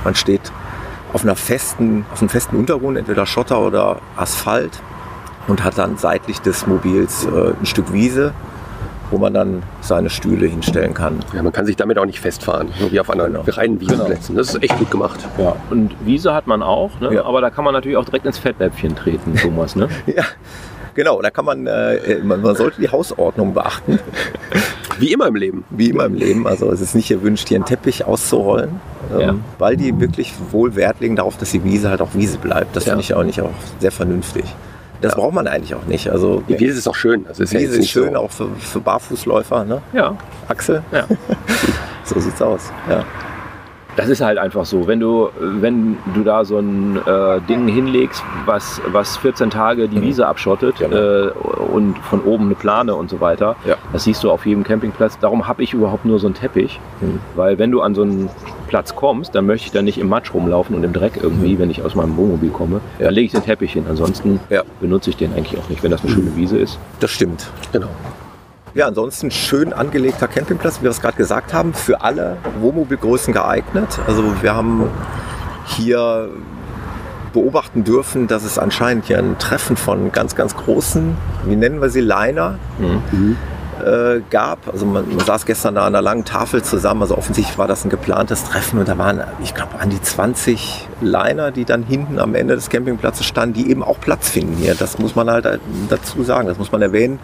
man 0.03 0.15
steht 0.15 0.51
auf 1.13 1.23
einer 1.23 1.35
festen, 1.35 2.05
auf 2.11 2.21
einem 2.21 2.29
festen 2.29 2.57
Untergrund, 2.57 2.97
entweder 2.97 3.25
Schotter 3.25 3.59
oder 3.59 3.97
Asphalt 4.17 4.81
und 5.47 5.63
hat 5.63 5.77
dann 5.77 5.97
seitlich 5.97 6.41
des 6.41 6.67
Mobils 6.67 7.25
äh, 7.25 7.53
ein 7.59 7.65
Stück 7.65 7.93
Wiese, 7.93 8.33
wo 9.11 9.17
man 9.17 9.33
dann 9.33 9.63
seine 9.81 10.09
Stühle 10.09 10.47
hinstellen 10.47 10.93
kann. 10.93 11.19
Ja, 11.33 11.41
man 11.43 11.53
kann 11.53 11.65
sich 11.65 11.75
damit 11.75 11.97
auch 11.97 12.05
nicht 12.05 12.19
festfahren, 12.19 12.69
wie 12.91 12.99
auf 12.99 13.09
anderen 13.09 13.33
Genau. 13.33 13.43
reinen 13.47 13.79
Wiesenplätzen. 13.79 14.35
Das 14.35 14.49
ist 14.53 14.63
echt 14.63 14.77
gut 14.77 14.91
gemacht. 14.91 15.19
Ja. 15.37 15.55
Und 15.69 15.95
Wiese 16.05 16.33
hat 16.33 16.47
man 16.47 16.61
auch, 16.61 16.91
ne? 16.99 17.13
Ja. 17.13 17.25
aber 17.25 17.41
da 17.41 17.49
kann 17.49 17.63
man 17.63 17.73
natürlich 17.73 17.97
auch 17.97 18.05
direkt 18.05 18.25
ins 18.25 18.37
Fettnäpfchen 18.37 18.95
treten, 18.95 19.35
Thomas. 19.35 19.75
Ne? 19.75 19.87
Ja, 20.07 20.23
genau. 20.95 21.21
Da 21.21 21.29
kann 21.29 21.45
man, 21.45 21.67
äh, 21.67 22.19
man, 22.23 22.41
man 22.41 22.55
sollte 22.55 22.81
die 22.81 22.89
Hausordnung 22.89 23.53
beachten, 23.53 23.99
Wie 24.99 25.13
immer 25.13 25.27
im 25.27 25.35
Leben. 25.35 25.63
wie 25.69 25.91
immer 25.91 26.05
im 26.05 26.15
Leben. 26.15 26.47
Also 26.47 26.71
es 26.71 26.81
ist 26.81 26.95
nicht 26.95 27.11
erwünscht, 27.11 27.47
hier 27.49 27.57
einen 27.57 27.65
Teppich 27.65 28.03
auszurollen, 28.05 28.79
ähm, 29.13 29.19
Ja. 29.19 29.35
weil 29.59 29.77
die 29.77 29.99
wirklich 29.99 30.33
wohl 30.51 30.75
Wert 30.75 30.99
legen 31.01 31.15
darauf, 31.15 31.37
dass 31.37 31.51
die 31.51 31.63
Wiese 31.63 31.91
halt 31.91 32.01
auch 32.01 32.15
Wiese 32.15 32.39
bleibt. 32.39 32.75
Das 32.75 32.85
Ja. 32.85 32.93
finde 32.93 33.03
ich 33.03 33.13
auch 33.13 33.23
nicht 33.23 33.39
auch 33.41 33.51
sehr 33.79 33.91
vernünftig. 33.91 34.43
Das 35.01 35.15
braucht 35.15 35.33
man 35.33 35.47
eigentlich 35.47 35.75
auch 35.75 35.85
nicht. 35.85 36.09
Also 36.09 36.41
Die 36.47 36.59
Wiese 36.59 36.77
ist 36.79 36.87
auch 36.87 36.95
schön. 36.95 37.25
Das 37.27 37.39
ist 37.39 37.53
ja 37.53 37.59
Wiese 37.59 37.77
ist 37.77 37.89
schön, 37.89 38.13
so. 38.13 38.19
auch 38.19 38.31
für, 38.31 38.49
für 38.57 38.79
Barfußläufer, 38.79 39.63
ne? 39.65 39.81
Ja. 39.93 40.15
Axel? 40.47 40.83
Ja. 40.91 41.05
So 42.03 42.17
sieht's 42.21 42.41
aus. 42.41 42.71
Ja. 42.89 43.03
Das 43.97 44.07
ist 44.09 44.21
halt 44.21 44.37
einfach 44.37 44.63
so. 44.65 44.87
Wenn 44.87 44.99
du, 45.01 45.29
wenn 45.39 45.97
du 46.13 46.23
da 46.23 46.45
so 46.45 46.59
ein 46.59 46.97
äh, 47.05 47.41
Ding 47.49 47.67
hinlegst, 47.67 48.23
was, 48.45 48.79
was 48.91 49.17
14 49.17 49.49
Tage 49.49 49.87
die 49.89 50.01
Wiese 50.01 50.25
abschottet 50.27 50.77
Genau. 50.77 50.95
äh, 50.95 51.29
und 51.73 51.97
von 51.99 52.21
oben 52.21 52.45
eine 52.45 52.55
Plane 52.55 52.95
und 52.95 53.09
so 53.09 53.19
weiter, 53.19 53.55
Ja. 53.65 53.75
das 53.91 54.03
siehst 54.05 54.23
du 54.23 54.31
auf 54.31 54.45
jedem 54.45 54.63
Campingplatz. 54.63 55.17
Darum 55.19 55.47
habe 55.47 55.63
ich 55.63 55.73
überhaupt 55.73 56.05
nur 56.05 56.19
so 56.19 56.27
einen 56.27 56.35
Teppich. 56.35 56.79
Mhm. 57.01 57.19
Weil 57.35 57.57
wenn 57.59 57.71
du 57.71 57.81
an 57.81 57.95
so 57.95 58.03
einen 58.03 58.29
Platz 58.67 58.95
kommst, 58.95 59.33
dann 59.33 59.45
möchte 59.47 59.65
ich 59.65 59.71
da 59.71 59.81
nicht 59.81 59.97
im 59.97 60.09
Matsch 60.09 60.33
rumlaufen 60.33 60.75
und 60.75 60.83
im 60.83 60.93
Dreck 60.93 61.13
irgendwie, 61.21 61.57
wenn 61.57 61.69
ich 61.71 61.81
aus 61.83 61.95
meinem 61.95 62.15
Wohnmobil 62.17 62.51
komme. 62.51 62.75
Mhm. 62.75 62.81
Ja. 62.99 63.05
Dann 63.05 63.13
lege 63.15 63.25
ich 63.25 63.31
den 63.31 63.43
Teppich 63.43 63.73
hin. 63.73 63.85
Ansonsten 63.89 64.39
Ja. 64.49 64.61
benutze 64.79 65.09
ich 65.09 65.17
den 65.17 65.33
eigentlich 65.33 65.59
auch 65.59 65.69
nicht, 65.69 65.81
wenn 65.83 65.91
das 65.91 66.03
eine 66.03 66.11
schöne 66.13 66.35
Wiese 66.35 66.57
ist. 66.59 66.77
Das 66.99 67.09
stimmt. 67.09 67.49
Genau. 67.71 67.87
Ja, 68.77 68.85
ansonsten 68.85 69.31
schön 69.31 69.73
angelegter 69.73 70.27
Campingplatz, 70.27 70.81
wie 70.81 70.83
wir 70.83 70.91
es 70.91 71.01
gerade 71.01 71.17
gesagt 71.17 71.51
haben, 71.51 71.73
für 71.73 72.01
alle 72.01 72.37
Wohnmobilgrößen 72.59 73.33
geeignet. 73.33 73.87
Also 74.05 74.23
wir 74.43 74.53
haben 74.53 74.87
hier 75.65 76.29
beobachten 77.33 77.83
dürfen, 77.83 78.27
dass 78.27 78.43
es 78.43 78.59
anscheinend 78.59 79.05
hier 79.05 79.17
ein 79.17 79.39
Treffen 79.39 79.77
von 79.77 80.11
ganz, 80.11 80.35
ganz 80.35 80.55
großen, 80.55 81.17
wie 81.45 81.55
nennen 81.55 81.81
wir 81.81 81.89
sie, 81.89 82.01
Liner 82.01 82.59
äh, 83.83 84.21
gab. 84.29 84.71
Also 84.71 84.85
man, 84.85 85.09
man 85.09 85.25
saß 85.25 85.47
gestern 85.47 85.73
da 85.73 85.87
an 85.87 85.95
einer 85.95 86.03
langen 86.03 86.23
Tafel 86.23 86.61
zusammen, 86.61 87.01
also 87.01 87.17
offensichtlich 87.17 87.57
war 87.57 87.67
das 87.67 87.83
ein 87.83 87.89
geplantes 87.89 88.43
Treffen 88.43 88.77
und 88.77 88.87
da 88.87 88.95
waren, 88.99 89.23
ich 89.41 89.55
glaube, 89.55 89.79
an 89.79 89.89
die 89.89 89.99
20 89.99 90.87
Liner, 91.01 91.49
die 91.49 91.65
dann 91.65 91.81
hinten 91.81 92.19
am 92.19 92.35
Ende 92.35 92.53
des 92.53 92.69
Campingplatzes 92.69 93.25
standen, 93.25 93.55
die 93.55 93.71
eben 93.71 93.81
auch 93.81 93.99
Platz 93.99 94.29
finden 94.29 94.55
hier. 94.57 94.75
Das 94.75 94.99
muss 94.99 95.15
man 95.15 95.31
halt 95.31 95.59
dazu 95.89 96.21
sagen, 96.21 96.47
das 96.47 96.59
muss 96.59 96.71
man 96.71 96.83
erwähnen. 96.83 97.17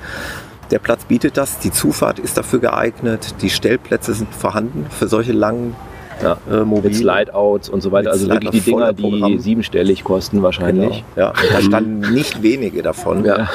Der 0.74 0.80
Platz 0.80 1.06
bietet 1.06 1.38
das, 1.38 1.60
die 1.60 1.70
Zufahrt 1.72 2.18
ist 2.18 2.36
dafür 2.36 2.58
geeignet, 2.58 3.36
die 3.44 3.51
Stellplätze 3.51 4.15
sind 4.15 4.34
vorhanden 4.34 4.88
für 4.89 5.08
solche 5.08 5.32
langen 5.32 5.75
Ja. 6.24 6.38
äh, 6.51 6.63
Mobile. 6.65 6.89
Mit 6.89 6.96
Slide-Outs 6.96 7.70
und 7.70 7.82
so 7.82 7.92
weiter. 7.92 8.10
Also 8.10 8.27
wirklich 8.27 8.50
die 8.50 8.72
Dinger, 8.72 8.92
die 8.92 9.38
siebenstellig 9.38 10.03
kosten 10.03 10.42
wahrscheinlich. 10.42 11.03
Genau. 11.15 11.27
Ja, 11.27 11.34
da 11.51 11.62
standen 11.62 12.12
nicht 12.12 12.42
wenige 12.42 12.82
davon. 12.82 13.24
Ja. 13.24 13.50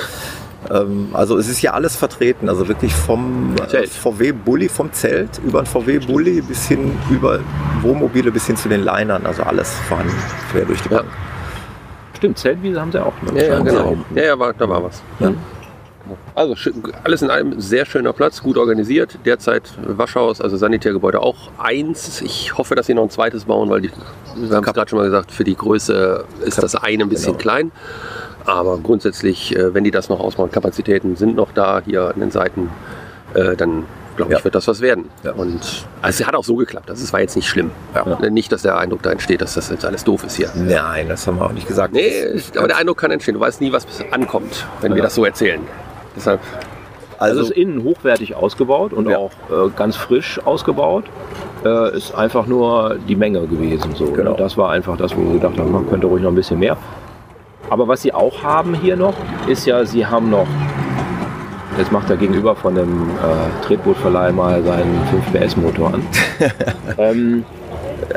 Ähm, 0.71 1.09
also 1.13 1.37
es 1.39 1.49
ist 1.49 1.61
ja 1.61 1.73
alles 1.73 1.97
vertreten, 1.97 2.49
also 2.49 2.69
wirklich 2.69 2.95
vom 2.95 3.57
äh, 3.61 3.67
Zelt. 3.67 3.91
VW 3.91 4.31
Bulli, 4.31 4.69
vom 4.69 4.93
Zelt 4.93 5.41
über 5.45 5.61
ein 5.61 5.67
VW 5.67 5.99
Bulli 5.99 6.41
bis 6.41 6.69
hin 6.69 6.93
über 7.11 7.41
Wohnmobile 7.83 8.31
bis 8.31 8.47
hin 8.47 8.57
zu 8.57 8.69
den 8.69 8.85
Linern, 8.85 9.27
also 9.27 9.43
alles 9.43 9.73
vorhanden, 9.89 10.15
quer 10.53 10.65
durch 10.67 10.81
die 10.83 10.91
Ja. 10.91 10.99
Bank. 10.99 11.09
Stimmt, 12.17 12.39
Zeltwiese 12.39 12.81
haben 12.81 12.93
sie 12.93 13.05
auch. 13.05 13.13
Ne? 13.23 13.41
Ja, 13.41 13.55
ja, 13.55 13.59
genau. 13.61 13.97
Ja, 14.15 14.23
ja, 14.23 14.39
war, 14.39 14.53
da 14.53 14.69
war 14.69 14.85
was. 14.85 15.03
Ja. 15.19 15.33
Also 16.35 16.55
alles 17.05 17.23
in 17.23 17.31
allem 17.31 17.61
sehr 17.61 17.85
schöner 17.87 18.13
Platz, 18.13 18.43
gut 18.43 18.57
organisiert. 18.57 19.19
Derzeit 19.25 19.63
Waschhaus, 19.87 20.41
also 20.41 20.57
Sanitärgebäude 20.57 21.21
auch 21.21 21.51
eins. 21.59 22.21
Ich 22.23 22.57
hoffe, 22.57 22.75
dass 22.75 22.87
sie 22.87 22.95
noch 22.95 23.03
ein 23.05 23.11
zweites 23.11 23.45
bauen, 23.45 23.71
weil 23.71 23.81
die, 23.83 23.91
wir 23.91 24.49
haben 24.57 24.61
es 24.61 24.63
Kap- 24.67 24.75
gerade 24.75 24.91
schon 24.91 24.99
mal 24.99 25.05
gesagt, 25.07 25.31
für 25.33 25.45
die 25.45 25.57
Größe 25.57 26.25
ist 26.45 26.63
das 26.63 26.75
eine 26.75 27.05
ein 27.05 27.09
bisschen 27.09 27.33
Genau. 27.33 27.39
klein. 27.43 27.73
Aber 28.45 28.79
grundsätzlich, 28.79 29.55
äh, 29.57 29.75
wenn 29.75 29.85
die 29.85 29.91
das 29.91 30.09
noch 30.09 30.21
ausbauen, 30.21 30.51
Kapazitäten 30.51 31.17
sind 31.17 31.37
noch 31.37 31.53
da 31.53 31.83
hier 31.85 32.13
an 32.15 32.21
den 32.21 32.31
Seiten, 32.31 32.71
äh, 33.35 33.57
dann 33.57 33.85
glaube 34.17 34.33
ich, 34.33 34.39
Ja. 34.39 34.45
wird 34.45 34.55
das 34.57 34.67
was 34.67 34.81
werden. 34.81 35.11
Ja. 35.23 35.33
Und 35.33 35.61
also 36.03 36.23
es 36.23 36.27
hat 36.27 36.35
auch 36.35 36.43
so 36.43 36.57
geklappt. 36.57 36.91
Also 36.91 37.05
es 37.05 37.13
war 37.13 37.21
jetzt 37.21 37.37
nicht 37.37 37.47
schlimm. 37.49 37.71
Ja. 37.95 38.19
Nicht, 38.31 38.51
dass 38.51 38.63
der 38.63 38.77
Eindruck 38.79 39.03
da 39.03 39.13
entsteht, 39.13 39.43
dass 39.43 39.55
das 39.55 39.69
jetzt 39.71 39.85
alles 39.85 40.03
doof 40.03 40.25
ist 40.25 40.37
hier. 40.37 40.51
Nein, 40.57 41.09
das 41.09 41.25
haben 41.27 41.39
wir 41.39 41.45
auch 41.47 41.53
nicht 41.53 41.69
gesagt. 41.69 41.93
Nee, 41.93 42.11
aber 42.57 42.67
der 42.67 42.79
Eindruck 42.79 42.99
kann 42.99 43.11
entstehen. 43.13 43.35
Du 43.35 43.41
weißt 43.41 43.61
nie, 43.61 43.71
was 43.71 43.87
ankommt, 44.11 44.67
wenn 44.81 44.95
wir 44.97 45.03
das 45.03 45.15
so 45.15 45.25
erzählen. 45.25 45.61
Deshalb, 46.19 46.41
Also, 47.21 47.41
also 47.41 47.51
ist 47.53 47.57
innen 47.57 47.83
hochwertig 47.85 48.35
ausgebaut 48.37 48.93
und 48.93 49.09
Ja. 49.09 49.19
auch 49.19 49.31
äh, 49.51 49.71
ganz 49.77 49.97
frisch 49.97 50.41
ausgebaut. 50.45 51.05
Äh, 51.65 51.97
ist 51.97 52.15
einfach 52.15 52.47
nur 52.47 52.97
die 53.09 53.17
Menge 53.17 53.41
gewesen. 53.47 53.93
So. 53.95 54.07
Genau. 54.07 54.33
Und 54.33 54.41
das 54.41 54.57
war 54.57 54.71
einfach 54.71 54.97
das, 54.97 55.17
wo 55.17 55.23
wir 55.23 55.33
gedacht 55.35 55.59
haben, 55.59 55.73
man 55.73 55.89
könnte 55.89 56.07
ruhig 56.07 56.23
noch 56.23 56.31
ein 56.31 56.37
bisschen 56.37 56.59
mehr. 56.61 56.77
Aber 57.71 57.87
was 57.89 58.03
sie 58.03 58.13
auch 58.15 58.43
haben 58.43 58.75
hier 58.75 58.97
noch, 58.97 59.15
ist 59.49 59.67
ja, 59.67 59.85
sie 59.85 60.07
haben 60.07 60.31
noch, 60.31 60.47
jetzt 61.77 61.91
macht 61.93 62.09
er 62.11 62.17
gegenüber 62.17 62.55
von 62.57 62.75
dem 62.75 63.11
äh, 63.11 63.65
Tretbootverleih 63.67 64.33
mal 64.33 64.63
seinen 64.63 65.01
5 65.33 65.33
PS 65.45 65.57
Motor 65.57 65.95
an. 65.95 66.03
ähm, 66.99 67.45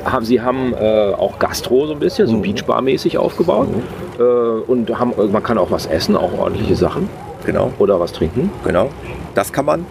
haben, 0.05 0.24
sie 0.25 0.39
haben 0.41 0.74
äh, 0.79 1.12
auch 1.17 1.38
Gastro 1.39 1.88
so 1.88 1.93
ein 1.93 2.00
bisschen, 2.00 2.27
so 2.27 2.38
Mhm. 2.38 2.43
Beachbar-mäßig 2.43 3.17
aufgebaut. 3.17 3.67
Äh, 4.20 4.22
und 4.24 4.98
haben, 5.00 5.13
man 5.31 5.41
kann 5.43 5.58
auch 5.58 5.72
was 5.72 5.86
essen, 5.88 6.15
auch 6.15 6.38
ordentliche 6.38 6.75
Sachen. 6.75 7.10
Genau, 7.45 7.71
Oder 7.79 8.00
was 8.00 8.12
trinken. 8.12 8.50
genau. 8.63 8.89
Das 9.33 9.53
kann 9.53 9.65
man. 9.65 9.86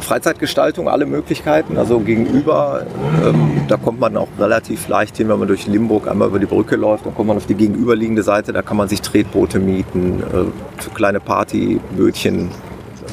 Freizeitgestaltung, 0.00 0.88
alle 0.88 1.04
Möglichkeiten. 1.04 1.76
Also 1.76 2.00
gegenüber, 2.00 2.86
ähm, 3.22 3.62
da 3.68 3.76
kommt 3.76 4.00
man 4.00 4.16
auch 4.16 4.28
relativ 4.38 4.88
leicht 4.88 5.18
hin, 5.18 5.28
wenn 5.28 5.38
man 5.38 5.48
durch 5.48 5.66
Limburg 5.66 6.08
einmal 6.08 6.28
über 6.28 6.38
die 6.38 6.46
Brücke 6.46 6.76
läuft. 6.76 7.04
Dann 7.04 7.14
kommt 7.14 7.28
man 7.28 7.36
auf 7.36 7.44
die 7.46 7.54
gegenüberliegende 7.54 8.22
Seite. 8.22 8.54
Da 8.54 8.62
kann 8.62 8.78
man 8.78 8.88
sich 8.88 9.02
Tretboote 9.02 9.58
mieten, 9.58 10.22
äh, 10.22 10.82
für 10.82 10.90
kleine 10.90 11.20
Partybötchen. 11.20 12.48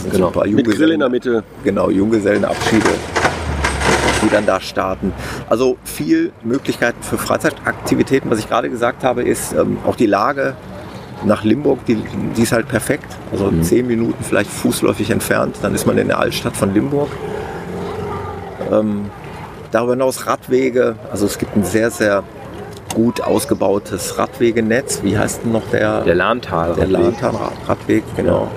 Genau. 0.06 0.18
so 0.18 0.28
ein 0.28 0.34
paar 0.34 0.48
mit 0.48 0.66
Grill 0.66 0.92
in 0.92 1.00
der 1.00 1.10
Mitte. 1.10 1.44
Genau, 1.64 1.90
Junggesellenabschiede, 1.90 2.90
die 4.24 4.30
dann 4.30 4.46
da 4.46 4.60
starten. 4.60 5.14
Also 5.50 5.78
viel 5.84 6.32
Möglichkeiten 6.44 7.02
für 7.04 7.18
Freizeitaktivitäten. 7.18 8.30
Was 8.32 8.40
ich 8.40 8.50
gerade 8.50 8.70
gesagt 8.70 9.04
habe, 9.04 9.24
ist 9.24 9.54
ähm, 9.54 9.78
auch 9.86 9.96
die 9.96 10.08
Lage 10.08 10.56
nach 11.26 11.44
Limburg, 11.44 11.86
die, 11.86 11.96
die 12.38 12.42
ist 12.42 12.52
halt 12.52 12.68
perfekt. 12.68 13.06
Also 13.32 13.46
Mhm. 13.46 13.64
zehn 13.64 13.88
Minuten 13.88 14.24
vielleicht 14.24 14.50
fußläufig 14.50 15.10
entfernt, 15.12 15.58
dann 15.62 15.74
ist 15.76 15.86
man 15.88 15.98
in 15.98 16.08
der 16.08 16.20
Altstadt 16.20 16.56
von 16.56 16.74
Limburg. 16.74 17.10
Ähm, 18.72 19.06
darüber 19.72 19.94
hinaus 19.94 20.28
Radwege, 20.28 20.96
also 21.12 21.26
es 21.26 21.38
gibt 21.38 21.56
ein 21.56 21.64
sehr, 21.64 21.92
sehr 21.92 22.24
gut 22.94 23.22
ausgebautes 23.22 24.18
Radwegenetz. 24.18 25.02
Wie 25.04 25.18
heißt 25.18 25.44
denn 25.44 25.52
noch 25.52 25.68
der? 25.72 26.02
Der 26.02 26.16
Lahntal. 26.16 26.76
Der 26.76 26.88
Lahntal-Radweg, 26.88 28.04
genau. 28.16 28.48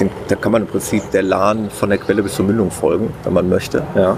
Den, 0.00 0.08
da 0.28 0.36
kann 0.36 0.52
man 0.52 0.62
im 0.62 0.68
Prinzip 0.68 1.02
der 1.12 1.22
Lahn 1.22 1.68
von 1.70 1.90
der 1.90 1.98
Quelle 1.98 2.22
bis 2.22 2.34
zur 2.34 2.46
Mündung 2.46 2.70
folgen, 2.70 3.12
wenn 3.24 3.34
man 3.34 3.48
möchte. 3.48 3.82
Ja. 3.94 4.16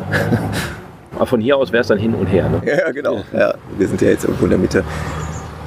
Aber 1.16 1.26
von 1.26 1.40
hier 1.40 1.56
aus 1.56 1.70
wäre 1.72 1.80
es 1.82 1.88
dann 1.88 1.98
hin 1.98 2.14
und 2.14 2.26
her. 2.26 2.48
Ne? 2.48 2.60
Ja, 2.64 2.90
genau. 2.92 3.22
Ja, 3.32 3.54
wir 3.76 3.86
sind 3.88 4.00
ja 4.00 4.08
jetzt 4.08 4.24
irgendwo 4.24 4.44
in 4.44 4.50
der 4.50 4.58
Mitte. 4.58 4.84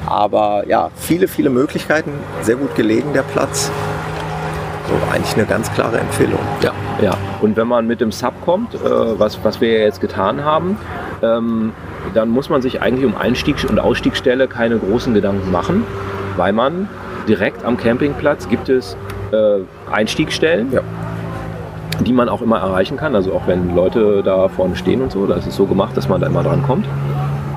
Aber 0.08 0.64
ja, 0.68 0.90
viele, 0.96 1.28
viele 1.28 1.50
Möglichkeiten. 1.50 2.12
Sehr 2.42 2.56
gut 2.56 2.74
gelegen, 2.76 3.14
der 3.14 3.24
Platz. 3.24 3.72
So, 4.88 4.94
eigentlich 5.14 5.36
eine 5.36 5.46
ganz 5.46 5.72
klare 5.74 6.00
Empfehlung. 6.00 6.40
Ja. 6.62 6.72
Ja. 7.02 7.18
Und 7.42 7.58
wenn 7.58 7.68
man 7.68 7.86
mit 7.88 8.00
dem 8.00 8.12
Sub 8.14 8.34
kommt, 8.46 8.74
äh, 8.74 8.80
was, 9.20 9.44
was 9.44 9.60
wir 9.60 9.72
ja 9.80 9.80
jetzt 9.86 10.00
getan 10.00 10.46
haben, 10.46 10.78
ähm, 11.22 11.74
dann 12.14 12.30
muss 12.30 12.50
man 12.50 12.62
sich 12.62 12.82
eigentlich 12.82 13.06
um 13.06 13.18
Einstieg- 13.18 13.70
und 13.70 13.80
Ausstiegsstelle 13.80 14.48
keine 14.48 14.78
großen 14.78 15.14
Gedanken 15.14 15.52
machen, 15.52 15.84
weil 16.38 16.54
man 16.54 16.88
direkt 17.28 17.66
am 17.66 17.76
Campingplatz 17.76 18.48
gibt 18.48 18.70
es 18.70 18.96
äh, 19.34 19.60
Einstiegsstellen, 19.92 20.72
Ja. 20.72 20.80
die 22.00 22.14
man 22.14 22.30
auch 22.30 22.42
immer 22.42 22.60
erreichen 22.60 22.96
kann. 22.96 23.14
Also 23.14 23.34
auch 23.34 23.46
wenn 23.46 23.76
Leute 23.76 24.24
da 24.24 24.48
vorne 24.48 24.78
stehen 24.78 25.02
und 25.02 25.12
so, 25.12 25.28
das 25.28 25.46
ist 25.46 25.58
so 25.58 25.66
gemacht, 25.66 25.98
dass 25.98 26.08
man 26.08 26.22
da 26.22 26.28
immer 26.28 26.44
dran 26.44 26.64
kommt. 26.64 26.86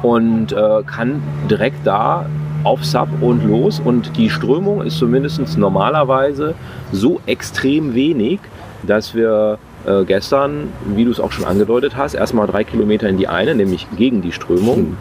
Und 0.02 0.52
äh, 0.52 0.82
kann 0.84 1.22
direkt 1.48 1.86
da 1.86 2.24
auf 2.64 2.84
Sub 2.84 3.08
und 3.20 3.44
los. 3.46 3.80
Und 3.84 4.16
die 4.16 4.30
Strömung 4.30 4.82
ist 4.82 4.98
zumindest 4.98 5.56
normalerweise 5.58 6.54
so 6.92 7.20
extrem 7.26 7.94
wenig, 7.94 8.40
dass 8.86 9.14
wir 9.14 9.58
äh, 9.86 10.04
gestern, 10.04 10.68
wie 10.94 11.04
du 11.04 11.10
es 11.10 11.20
auch 11.20 11.32
schon 11.32 11.44
angedeutet 11.44 11.96
hast, 11.96 12.14
erstmal 12.14 12.46
drei 12.46 12.64
Kilometer 12.64 13.08
in 13.08 13.16
die 13.16 13.28
eine, 13.28 13.54
nämlich 13.54 13.86
gegen 13.96 14.22
die 14.22 14.32
Strömung. 14.32 14.76
Hm. 14.76 14.96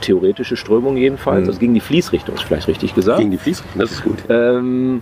Theoretische 0.00 0.56
Strömung 0.56 0.96
jedenfalls, 0.96 1.42
Hm. 1.42 1.48
also 1.48 1.58
gegen 1.60 1.74
die 1.74 1.80
Fließrichtung 1.80 2.34
ist 2.34 2.42
vielleicht 2.42 2.66
richtig 2.68 2.94
gesagt. 2.94 3.18
Gegen 3.20 3.30
die 3.30 3.38
Fließrichtung, 3.38 3.80
das 3.80 3.92
ist 3.92 4.02
gut. 4.02 4.18
Ähm, 4.28 5.00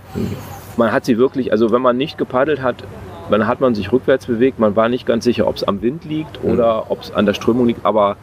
man 0.77 0.91
hat 0.91 1.05
sie 1.05 1.17
wirklich, 1.17 1.51
also 1.51 1.71
wenn 1.71 1.81
man 1.81 1.97
nicht 1.97 2.17
gepaddelt 2.17 2.61
hat, 2.61 2.75
dann 3.29 3.47
hat 3.47 3.61
man 3.61 3.73
sich 3.75 3.91
rückwärts 3.91 4.25
bewegt. 4.27 4.59
Man 4.59 4.75
war 4.75 4.89
nicht 4.89 5.05
ganz 5.05 5.23
sicher, 5.23 5.47
ob 5.47 5.55
es 5.55 5.63
am 5.63 5.81
Wind 5.81 6.05
liegt 6.05 6.43
Mhm. 6.43 6.51
oder 6.51 6.91
ob 6.91 7.01
es 7.01 7.11
an 7.13 7.25
der 7.25 7.33
Strömung 7.33 7.65
liegt, 7.67 7.85
aber 7.85 8.15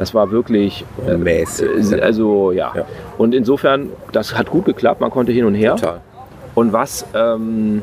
das 0.00 0.14
war 0.14 0.30
wirklich, 0.30 0.84
äh, 1.06 1.16
Mäßig. 1.16 1.92
äh, 1.92 2.00
also 2.00 2.50
ja. 2.52 2.72
Ja. 2.74 2.84
Und 3.18 3.34
insofern, 3.34 3.90
das 4.12 4.36
hat 4.36 4.48
gut 4.50 4.64
geklappt, 4.64 5.00
man 5.00 5.10
konnte 5.10 5.30
hin 5.30 5.44
und 5.44 5.54
her. 5.54 5.76
Total. 5.76 6.00
Und 6.54 6.72
was 6.72 7.04
ähm, 7.14 7.82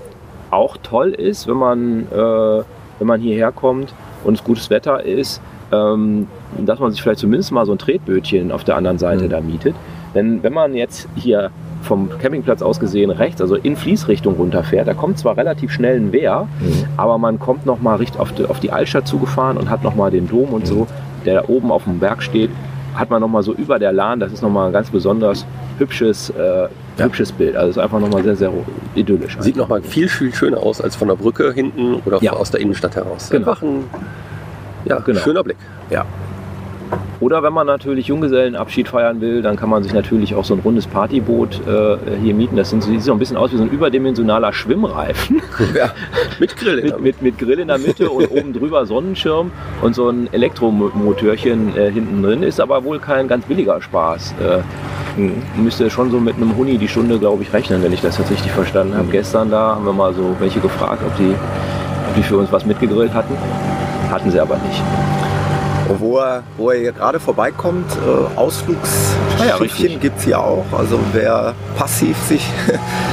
auch 0.51 0.77
toll 0.81 1.11
ist, 1.11 1.47
wenn 1.47 1.57
man, 1.57 2.07
äh, 2.11 2.63
wenn 2.99 3.07
man 3.07 3.21
hierher 3.21 3.51
kommt 3.51 3.93
und 4.23 4.33
es 4.33 4.43
gutes 4.43 4.69
Wetter 4.69 5.03
ist, 5.03 5.41
ähm, 5.71 6.27
dass 6.65 6.79
man 6.79 6.91
sich 6.91 7.01
vielleicht 7.03 7.19
zumindest 7.19 7.51
mal 7.51 7.65
so 7.65 7.73
ein 7.73 7.77
Tretbötchen 7.77 8.51
auf 8.51 8.63
der 8.63 8.77
anderen 8.77 8.97
Seite 8.97 9.25
Mhm. 9.25 9.29
da 9.29 9.41
mietet. 9.41 9.75
Denn 10.15 10.41
wenn 10.41 10.53
man 10.53 10.73
jetzt 10.73 11.07
hier 11.15 11.51
vom 11.83 12.09
Campingplatz 12.19 12.61
aus 12.63 12.79
gesehen 12.79 13.11
rechts, 13.11 13.41
also 13.41 13.55
in 13.55 13.75
Fließrichtung 13.75 14.35
runterfährt, 14.35 14.87
da 14.87 14.93
kommt 14.95 15.19
zwar 15.19 15.37
relativ 15.37 15.71
schnell 15.71 15.97
ein 15.97 16.11
Wehr, 16.11 16.47
Mhm. 16.59 16.85
aber 16.97 17.17
man 17.19 17.37
kommt 17.39 17.65
noch 17.67 17.79
mal 17.81 17.95
richtig 17.97 18.19
auf 18.19 18.31
die, 18.31 18.45
auf 18.45 18.59
die 18.59 18.71
Altstadt 18.71 19.07
zugefahren 19.07 19.57
und 19.57 19.69
hat 19.69 19.83
noch 19.83 19.93
mal 19.95 20.09
den 20.09 20.27
Dom 20.27 20.49
und 20.53 20.65
so, 20.65 20.87
der 21.27 21.41
da 21.43 21.47
oben 21.47 21.71
auf 21.71 21.83
dem 21.83 21.99
Berg 21.99 22.23
steht, 22.23 22.49
hat 22.95 23.11
man 23.11 23.21
noch 23.21 23.27
mal 23.27 23.43
so 23.43 23.53
über 23.53 23.77
der 23.77 23.91
Lahn, 23.91 24.19
das 24.19 24.31
ist 24.33 24.41
noch 24.41 24.49
mal 24.49 24.67
ein 24.67 24.73
ganz 24.73 24.89
besonders 24.89 25.45
hübsches, 25.77 26.31
äh, 26.31 26.67
hübsches 26.97 27.31
Bild. 27.31 27.55
Also 27.55 27.69
es 27.69 27.77
ist 27.77 27.83
einfach 27.83 27.99
noch 27.99 28.09
mal 28.09 28.23
sehr, 28.23 28.35
sehr 28.35 28.51
idyllisch. 28.95 29.37
Sieht 29.39 29.55
nochmal 29.55 29.83
viel, 29.83 30.09
viel 30.09 30.33
schöner 30.33 30.57
aus 30.57 30.81
als 30.81 30.95
von 30.95 31.07
der 31.09 31.15
Brücke 31.15 31.51
hinten 31.53 32.01
oder 32.05 32.17
Ja. 32.23 32.33
aus 32.33 32.49
der 32.49 32.61
Innenstadt 32.61 32.95
heraus. 32.95 33.29
Genau. 33.29 33.49
Einfach 33.49 33.61
ein 33.61 33.83
ja, 34.85 34.97
Genau. 34.99 35.19
schöner 35.19 35.43
Blick. 35.43 35.57
Ja. 35.91 36.05
Oder 37.19 37.41
wenn 37.41 37.53
man 37.53 37.65
natürlich 37.65 38.07
Junggesellenabschied 38.07 38.87
feiern 38.89 39.19
will, 39.21 39.41
dann 39.41 39.55
kann 39.55 39.69
man 39.69 39.81
sich 39.83 39.93
natürlich 39.93 40.35
auch 40.35 40.45
so 40.45 40.53
ein 40.53 40.59
rundes 40.59 40.85
Partyboot 40.87 41.61
äh, 41.67 41.97
hier 42.21 42.33
mieten. 42.35 42.55
Das, 42.55 42.69
sind, 42.69 42.83
so- 42.83 42.89
sieht 42.91 43.01
so 43.01 43.11
ein 43.11 43.19
bisschen 43.19 43.37
aus 43.37 43.51
wie 43.51 43.57
so 43.57 43.63
ein 43.63 43.69
überdimensionaler 43.69 44.53
Schwimmreifen 44.53 45.41
Ja, 45.75 45.91
mit 46.39 46.55
Grill. 46.57 46.83
mit, 46.83 47.01
mit, 47.01 47.21
mit 47.21 47.37
Grill 47.39 47.59
in 47.59 47.69
der 47.69 47.79
Mitte 47.79 48.09
und 48.09 48.29
oben 48.31 48.53
drüber 48.53 48.85
Sonnenschirm 48.85 49.51
und 49.81 49.95
so 49.95 50.09
ein 50.09 50.31
Elektromotörchen 50.31 51.75
äh, 51.75 51.91
hinten 51.91 52.21
drin. 52.21 52.43
Ist 52.43 52.59
aber 52.61 52.83
wohl 52.83 52.99
kein 52.99 53.27
ganz 53.27 53.45
billiger 53.45 53.81
Spaß. 53.81 54.35
Äh, 54.39 55.19
müsste 55.59 55.89
schon 55.89 56.11
so 56.11 56.19
mit 56.19 56.35
einem 56.35 56.55
Huni 56.55 56.77
die 56.77 56.87
Stunde, 56.87 57.17
glaube 57.17 57.41
ich, 57.41 57.51
rechnen, 57.51 57.81
wenn 57.83 57.93
ich 57.93 58.01
das 58.01 58.19
jetzt 58.19 58.29
richtig 58.29 58.51
verstanden 58.51 58.95
habe. 58.95 59.07
Gestern 59.11 59.49
da 59.49 59.75
haben 59.75 59.85
wir 59.85 59.93
mal 59.93 60.13
so 60.13 60.35
welche 60.39 60.59
gefragt, 60.59 61.01
ob 61.05 61.17
die, 61.17 61.33
ob 62.09 62.15
die 62.15 62.21
für 62.23 62.37
uns 62.37 62.51
was 62.51 62.65
mitgegrillt 62.65 63.13
hatten. 63.13 63.35
Hatten 64.11 64.29
sie 64.29 64.39
aber 64.39 64.57
nicht. 64.57 64.81
Wo 65.99 66.17
er, 66.17 66.43
wo 66.57 66.71
er 66.71 66.79
hier 66.79 66.91
gerade 66.91 67.19
vorbeikommt, 67.19 67.91
äh, 67.91 67.97
Ah 67.99 69.45
ja, 69.45 69.55
Ausflugsschiffchen 69.55 69.99
gibt 69.99 70.19
es 70.19 70.25
hier 70.25 70.39
auch. 70.39 70.65
Also 70.77 70.99
wer 71.13 71.53
passiv 71.77 72.17
sich 72.23 72.45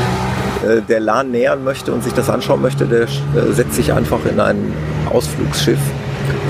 äh, 0.66 0.80
der 0.82 1.00
Lahn 1.00 1.30
nähern 1.30 1.64
möchte 1.64 1.92
und 1.92 2.02
sich 2.02 2.12
das 2.12 2.30
anschauen 2.30 2.62
möchte, 2.62 2.86
der 2.86 3.02
äh, 3.02 3.06
setzt 3.52 3.74
sich 3.74 3.92
einfach 3.92 4.24
in 4.30 4.40
ein 4.40 4.72
Ausflugsschiff. 5.12 5.78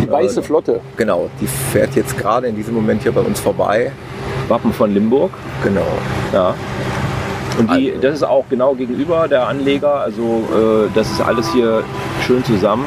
Die 0.00 0.10
weiße 0.10 0.42
Flotte. 0.42 0.80
Genau, 0.96 1.30
die 1.40 1.46
fährt 1.46 1.94
jetzt 1.96 2.16
gerade 2.16 2.46
in 2.46 2.56
diesem 2.56 2.74
Moment 2.74 3.02
hier 3.02 3.12
bei 3.12 3.20
uns 3.20 3.40
vorbei. 3.40 3.92
Wappen 4.48 4.72
von 4.72 4.92
Limburg. 4.92 5.30
Genau. 5.62 5.86
Ja. 6.32 6.54
Und 7.58 7.70
die, 7.72 7.94
das 8.00 8.16
ist 8.16 8.22
auch 8.24 8.44
genau 8.50 8.74
gegenüber 8.74 9.28
der 9.28 9.46
Anleger. 9.46 10.00
Also 10.00 10.44
äh, 10.52 10.88
das 10.94 11.10
ist 11.10 11.20
alles 11.20 11.52
hier 11.52 11.82
schön 12.26 12.44
zusammen. 12.44 12.84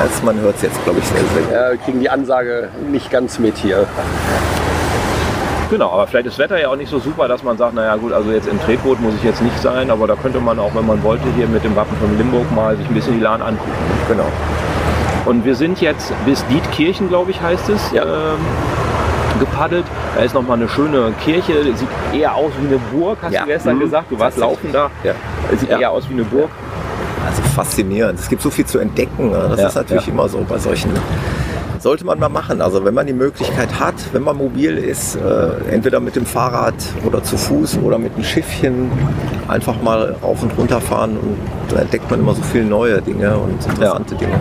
Erst 0.00 0.22
man 0.24 0.38
hört 0.40 0.56
es 0.56 0.62
jetzt, 0.62 0.82
glaube 0.84 1.00
ich, 1.00 1.04
sehr, 1.06 1.20
sehr 1.34 1.42
gut. 1.42 1.52
Ja, 1.52 1.70
wir 1.70 1.78
kriegen 1.78 2.00
die 2.00 2.08
Ansage 2.10 2.68
nicht 2.90 3.10
ganz 3.10 3.38
mit 3.38 3.56
hier. 3.56 3.86
Genau, 5.70 5.90
aber 5.90 6.06
vielleicht 6.06 6.26
ist 6.26 6.38
das 6.38 6.44
Wetter 6.44 6.60
ja 6.60 6.68
auch 6.68 6.76
nicht 6.76 6.88
so 6.90 6.98
super, 6.98 7.28
dass 7.28 7.42
man 7.42 7.58
sagt, 7.58 7.74
naja 7.74 7.94
gut, 7.96 8.12
also 8.12 8.30
jetzt 8.30 8.48
im 8.48 8.58
Tretboot 8.62 9.00
muss 9.00 9.12
ich 9.16 9.24
jetzt 9.24 9.42
nicht 9.42 9.60
sein, 9.60 9.90
aber 9.90 10.06
da 10.06 10.14
könnte 10.14 10.40
man 10.40 10.58
auch, 10.58 10.74
wenn 10.74 10.86
man 10.86 11.02
wollte, 11.02 11.24
hier 11.36 11.46
mit 11.46 11.62
dem 11.62 11.76
Wappen 11.76 11.94
von 11.98 12.16
Limburg 12.16 12.50
mal 12.54 12.74
sich 12.76 12.86
ein 12.88 12.94
bisschen 12.94 13.14
die 13.14 13.20
Lahn 13.20 13.42
angucken. 13.42 13.70
Genau. 14.08 14.24
Und 15.26 15.44
wir 15.44 15.54
sind 15.54 15.80
jetzt 15.82 16.12
bis 16.24 16.46
Dietkirchen, 16.46 17.08
glaube 17.08 17.32
ich, 17.32 17.42
heißt 17.42 17.68
es, 17.68 17.92
Ja. 17.92 18.04
ähm, 18.04 18.38
gepaddelt. 19.40 19.84
Da 20.16 20.22
ist 20.22 20.34
nochmal 20.34 20.56
eine 20.56 20.68
schöne 20.70 21.12
Kirche, 21.22 21.62
sieht 21.74 21.88
eher 22.14 22.34
aus 22.34 22.50
wie 22.60 22.66
eine 22.68 22.78
Burg, 22.90 23.18
hast 23.20 23.32
Ja. 23.34 23.42
du 23.42 23.48
gestern 23.48 23.76
Mhm. 23.76 23.80
gesagt. 23.80 24.10
Du 24.10 24.18
warst 24.18 24.38
laufen 24.38 24.70
da. 24.72 24.90
Ja. 25.04 25.12
Sieht 25.54 25.68
Ja. 25.70 25.78
eher 25.80 25.90
aus 25.90 26.08
wie 26.08 26.14
eine 26.14 26.24
Burg. 26.24 26.48
Also 27.28 27.42
faszinierend. 27.54 28.18
Es 28.18 28.28
gibt 28.28 28.42
so 28.42 28.50
viel 28.50 28.64
zu 28.66 28.78
entdecken. 28.78 29.30
ne? 29.30 29.46
Das 29.50 29.60
Ja, 29.60 29.68
ist 29.68 29.74
natürlich 29.76 30.06
ja. 30.06 30.12
immer 30.12 30.28
so 30.28 30.38
bei 30.48 30.58
solchen. 30.58 30.90
Sollte 31.80 32.04
man 32.04 32.18
mal 32.18 32.28
machen. 32.28 32.60
Also 32.60 32.84
wenn 32.84 32.94
man 32.94 33.06
die 33.06 33.12
Möglichkeit 33.12 33.78
hat, 33.78 33.94
wenn 34.12 34.22
man 34.24 34.36
mobil 34.36 34.76
ist, 34.76 35.14
äh, 35.14 35.72
entweder 35.72 36.00
mit 36.00 36.16
dem 36.16 36.26
Fahrrad 36.26 36.74
oder 37.06 37.22
zu 37.22 37.36
Fuß 37.36 37.78
oder 37.84 37.98
mit 37.98 38.14
einem 38.16 38.24
Schiffchen, 38.24 38.90
einfach 39.46 39.80
mal 39.80 40.16
rauf 40.20 40.42
und 40.42 40.58
runter 40.58 40.80
fahren 40.80 41.12
und 41.12 41.36
da 41.72 41.80
entdeckt 41.82 42.10
man 42.10 42.18
immer 42.18 42.34
so 42.34 42.42
viele 42.42 42.64
neue 42.64 43.00
Dinge 43.00 43.36
und 43.38 43.64
interessante 43.64 44.16
Dinge. 44.16 44.32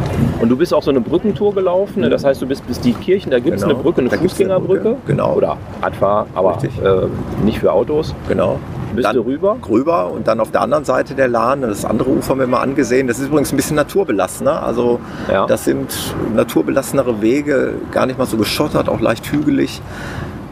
Und 0.42 0.50
du 0.50 0.58
bist 0.58 0.74
auch 0.74 0.82
so 0.82 0.90
eine 0.90 1.00
Brückentour 1.00 1.54
gelaufen. 1.54 2.02
ne? 2.02 2.10
Das 2.10 2.24
heißt, 2.24 2.42
du 2.42 2.48
bist 2.48 2.66
bis 2.66 2.80
Dietkirchen, 2.80 3.30
da 3.30 3.38
gibt 3.40 3.58
es 3.58 3.62
Genau. 3.62 3.76
eine 3.76 3.84
Brücke, 3.84 4.02
eine 4.02 4.10
Da 4.10 4.16
eine 4.18 4.28
Fußgängerbrücke. 4.30 4.82
Brücke, 4.84 4.98
genau. 5.06 5.34
Oder 5.36 5.58
Radfahr, 5.84 6.26
aber 6.34 6.58
äh, 6.64 7.46
nicht 7.46 7.60
für 7.60 7.72
Autos. 7.72 8.16
Genau. 8.28 8.58
Bist 8.96 9.06
Dann 9.08 9.18
rüber? 9.18 9.58
Rüber 9.70 10.12
und 10.12 10.28
dann 10.28 10.40
auf 10.40 10.52
der 10.52 10.62
anderen 10.62 10.86
Seite 10.86 11.14
der 11.14 11.28
Lahn, 11.28 11.62
das 11.62 11.86
andere 11.86 12.10
Ufer 12.10 12.30
haben 12.32 12.40
wir 12.40 12.48
mal 12.48 12.62
angesehen. 12.62 13.08
Das 13.08 13.20
ist 13.20 13.28
übrigens 13.28 13.52
ein 13.54 13.58
bisschen 13.58 13.76
naturbelassener. 13.76 14.64
Also 14.64 15.00
Ja. 15.32 15.46
das 15.46 15.66
sind 15.66 15.94
naturbelassenere 16.36 17.22
Wege, 17.22 17.74
gar 17.92 18.06
nicht 18.06 18.18
mal 18.18 18.26
so 18.26 18.38
geschottert, 18.38 18.90
auch 18.90 19.00
leicht 19.02 19.32
hügelig. 19.32 19.82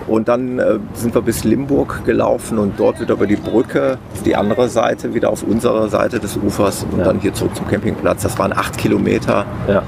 Und 0.07 0.27
dann 0.27 0.59
äh, 0.59 0.77
sind 0.93 1.15
wir 1.15 1.21
bis 1.23 1.43
Limburg 1.43 2.05
gelaufen 2.05 2.59
und 2.59 2.79
dort 2.79 2.99
wieder 3.01 3.13
über 3.15 3.25
die 3.25 3.37
Brücke 3.37 3.97
auf 4.13 4.21
die 4.21 4.35
andere 4.35 4.69
Seite, 4.69 5.15
wieder 5.15 5.31
auf 5.31 5.41
unserer 5.41 5.87
Seite 5.87 6.19
des 6.19 6.37
Ufers 6.37 6.85
und 6.91 6.99
Ja. 6.99 7.05
dann 7.05 7.19
hier 7.19 7.33
zurück 7.33 7.55
zum 7.55 7.67
Campingplatz. 7.67 8.21
Das 8.21 8.37
waren 8.37 8.53
acht 8.53 8.77
Kilometer. 8.77 9.45
Ja. 9.67 9.81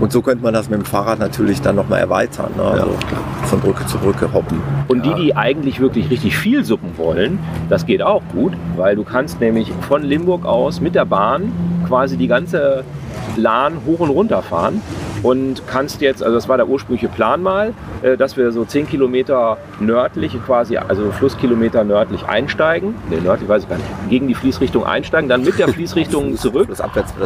Und 0.00 0.12
so 0.12 0.22
könnte 0.22 0.44
man 0.44 0.54
das 0.54 0.70
mit 0.70 0.78
dem 0.78 0.84
Fahrrad 0.84 1.18
natürlich 1.18 1.60
dann 1.60 1.76
nochmal 1.76 2.00
erweitern. 2.00 2.50
Ne? 2.56 2.62
Also 2.62 2.96
von 3.44 3.60
Brücke 3.60 3.84
zu 3.86 3.98
Brücke 3.98 4.32
hoppen. 4.32 4.60
Und 4.86 5.04
die, 5.04 5.14
die 5.14 5.36
eigentlich 5.36 5.80
wirklich 5.80 6.10
richtig 6.10 6.36
viel 6.36 6.64
suppen 6.64 6.96
wollen, 6.96 7.38
das 7.68 7.84
geht 7.84 8.02
auch 8.02 8.22
gut, 8.32 8.52
weil 8.76 8.94
du 8.94 9.04
kannst 9.04 9.40
nämlich 9.40 9.72
von 9.88 10.02
Limburg 10.02 10.44
aus 10.44 10.80
mit 10.80 10.94
der 10.94 11.04
Bahn 11.04 11.52
quasi 11.86 12.16
die 12.16 12.28
ganze 12.28 12.84
Lahn 13.36 13.78
hoch 13.86 14.00
und 14.00 14.10
runter 14.10 14.42
fahren 14.42 14.80
und 15.22 15.66
kannst 15.66 16.00
jetzt, 16.00 16.22
also 16.22 16.34
das 16.34 16.48
war 16.48 16.56
der 16.56 16.68
ursprüngliche 16.68 17.08
Plan 17.08 17.42
mal, 17.42 17.72
äh, 18.02 18.16
dass 18.16 18.36
wir 18.36 18.52
so 18.52 18.64
10 18.64 18.88
Kilometer 18.88 19.58
nördlich 19.80 20.36
quasi, 20.44 20.76
also 20.76 21.10
Flusskilometer 21.12 21.84
nördlich 21.84 22.24
einsteigen, 22.26 22.94
ne 23.10 23.20
nördlich 23.20 23.48
weiß 23.48 23.64
ich 23.64 23.68
gar 23.68 23.76
nicht, 23.76 23.88
gegen 24.08 24.28
die 24.28 24.34
Fließrichtung 24.34 24.84
einsteigen, 24.84 25.28
dann 25.28 25.44
mit 25.44 25.58
der 25.58 25.68
Fließrichtung 25.78 26.36
zurück 26.36 26.68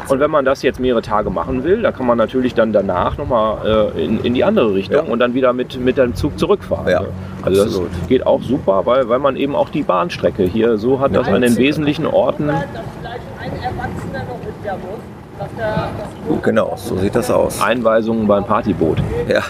und 0.09 0.20
wenn 0.20 0.31
man 0.31 0.44
das 0.44 0.62
jetzt 0.62 0.81
mehrere 0.81 1.02
Tage 1.02 1.31
machen 1.31 1.64
will, 1.64 1.83
da 1.83 1.92
kann 1.92 2.07
man 2.07 2.18
natürlich 2.18 2.55
dann 2.55 2.72
danach 2.72 3.18
nochmal 3.18 3.92
äh, 3.96 4.05
in, 4.05 4.20
in 4.20 4.35
die 4.35 4.44
andere 4.44 4.74
Richtung 4.74 5.07
Ja. 5.07 5.12
und 5.12 5.18
dann 5.18 5.35
wieder 5.35 5.52
mit, 5.52 5.78
mit 5.81 5.96
dem 5.96 6.14
Zug 6.14 6.38
zurückfahren. 6.38 6.88
Ja, 6.88 7.00
ne? 7.02 7.09
also 7.42 7.62
absolut. 7.62 7.90
das 8.00 8.09
geht 8.09 8.26
auch 8.26 8.42
super, 8.42 8.83
weil, 8.85 9.09
weil 9.09 9.18
man 9.18 9.37
eben 9.37 9.55
auch 9.55 9.68
die 9.68 9.83
Bahnstrecke 9.83 10.44
hier 10.44 10.78
so 10.78 11.00
hat, 11.00 11.14
dass 11.14 11.28
an 11.28 11.42
den 11.42 11.57
wesentlichen 11.57 12.07
Orten. 12.07 12.48
Da 12.48 12.64
vielleicht 13.00 13.22
ein 13.40 13.52
Erwachsener 13.62 14.24
noch 14.24 14.38
mit 14.44 14.64
der 14.64 14.74
muss, 14.74 15.00
Genau, 16.42 16.75
so 16.77 16.97
sieht 16.99 17.14
das 17.14 17.31
aus. 17.31 17.61
Einweisungen 17.61 18.27
beim 18.27 18.45
Partyboot. 18.45 18.99
Ja. 19.29 19.40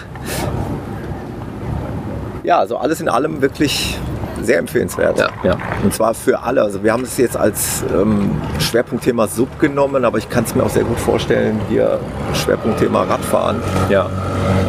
Ja, 2.43 2.59
also 2.59 2.77
alles 2.77 2.99
in 2.99 3.07
allem 3.07 3.41
wirklich 3.41 3.97
sehr 4.41 4.59
empfehlenswert. 4.59 5.17
Ja. 5.17 5.27
Ja. 5.43 5.57
Und 5.83 5.93
zwar 5.93 6.13
für 6.13 6.41
alle. 6.41 6.61
Also 6.61 6.83
wir 6.83 6.91
haben 6.91 7.03
es 7.03 7.17
jetzt 7.17 7.37
als 7.37 7.83
ähm, 7.93 8.31
Schwerpunktthema 8.59 9.27
Sub 9.27 9.59
genommen, 9.59 10.03
aber 10.03 10.17
ich 10.17 10.29
kann 10.29 10.43
es 10.43 10.53
mir 10.53 10.63
auch 10.63 10.69
sehr 10.69 10.83
gut 10.83 10.99
vorstellen, 10.99 11.59
hier 11.69 11.99
Schwerpunktthema 12.33 13.03
Radfahren 13.03 13.61
ja. 13.89 14.07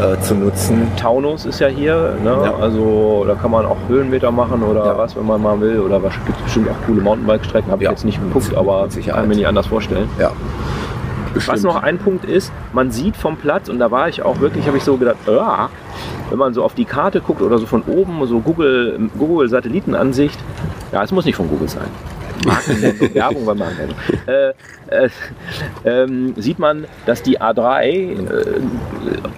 äh, 0.01 0.21
zu 0.21 0.35
nutzen. 0.35 0.87
Taunus 0.97 1.45
ist 1.45 1.59
ja 1.61 1.67
hier, 1.67 2.17
ne? 2.23 2.39
Ja. 2.45 2.55
also 2.55 3.25
da 3.27 3.35
kann 3.35 3.51
man 3.51 3.67
auch 3.67 3.77
Höhenmeter 3.89 4.31
machen 4.31 4.63
oder 4.63 4.87
Ja. 4.87 4.99
was, 4.99 5.17
wenn 5.17 5.27
man 5.27 5.43
mal 5.43 5.61
will. 5.61 5.81
Oder 5.81 6.01
gibt 6.01 6.45
bestimmt 6.45 6.69
auch 6.69 6.87
coole 6.87 7.01
Mountainbike-Strecken, 7.03 7.71
habe 7.73 7.83
ich 7.83 7.91
jetzt 7.91 8.05
nicht 8.05 8.21
geguckt, 8.23 8.57
aber 8.57 8.87
kann 9.07 9.29
mir 9.29 9.35
nicht 9.35 9.47
anders 9.47 9.67
vorstellen. 9.67 10.09
Ja. 10.19 10.31
Was 11.47 11.63
noch 11.63 11.83
ein 11.83 11.99
Punkt 11.99 12.25
ist, 12.25 12.53
man 12.73 12.91
sieht 12.91 13.17
vom 13.17 13.37
Platz, 13.37 13.69
und 13.69 13.79
da 13.79 13.91
war 13.91 14.09
ich 14.09 14.23
auch 14.23 14.41
wirklich, 14.41 14.67
habe 14.67 14.77
ich 14.77 14.85
so 14.85 14.97
gedacht, 14.97 15.17
ah, 15.29 15.69
wenn 16.31 16.39
man 16.39 16.55
so 16.55 16.65
auf 16.65 16.75
die 16.75 16.85
Karte 16.85 17.21
guckt 17.21 17.43
oder 17.43 17.59
so 17.59 17.67
von 17.67 17.83
oben, 17.83 18.25
so 18.27 18.41
Google, 18.41 19.11
Google 19.19 19.49
Satellitenansicht, 19.49 20.39
ja, 20.93 21.03
es 21.03 21.13
muss 21.13 21.25
nicht 21.25 21.37
von 21.37 21.49
Google 21.49 21.69
sein. 21.69 21.89
Werbung 23.15 23.47
bei 23.47 23.55
Marken. 23.55 23.95
Äh, 24.27 24.53
äh, 24.89 25.09
ähm, 25.85 26.35
sieht 26.37 26.59
man, 26.59 26.87
dass 27.07 27.23
die 27.23 27.41
A3 27.41 27.85
äh, 27.85 28.61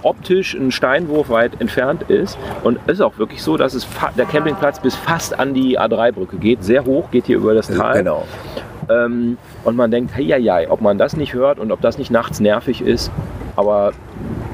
optisch 0.01 0.55
einen 0.55 0.71
Steinwurf 0.71 1.29
weit 1.29 1.61
entfernt 1.61 2.03
ist. 2.09 2.37
Und 2.63 2.79
es 2.87 2.95
ist 2.95 3.01
auch 3.01 3.17
wirklich 3.17 3.41
so, 3.41 3.57
dass 3.57 3.73
es 3.73 3.87
der 4.17 4.25
Campingplatz 4.25 4.81
bis 4.81 4.95
fast 4.95 5.39
an 5.39 5.53
die 5.53 5.79
A3-Brücke 5.79 6.37
geht. 6.37 6.63
Sehr 6.63 6.85
hoch, 6.85 7.11
geht 7.11 7.27
hier 7.27 7.37
über 7.37 7.53
das 7.53 7.67
Tal. 7.67 7.97
Genau. 7.97 8.25
Ähm, 8.89 9.37
und 9.63 9.75
man 9.75 9.91
denkt, 9.91 10.17
ja, 10.17 10.57
ob 10.69 10.81
man 10.81 10.97
das 10.97 11.15
nicht 11.17 11.33
hört 11.33 11.59
und 11.59 11.71
ob 11.71 11.81
das 11.81 11.97
nicht 11.97 12.11
nachts 12.11 12.39
nervig 12.39 12.81
ist. 12.81 13.11
Aber 13.55 13.91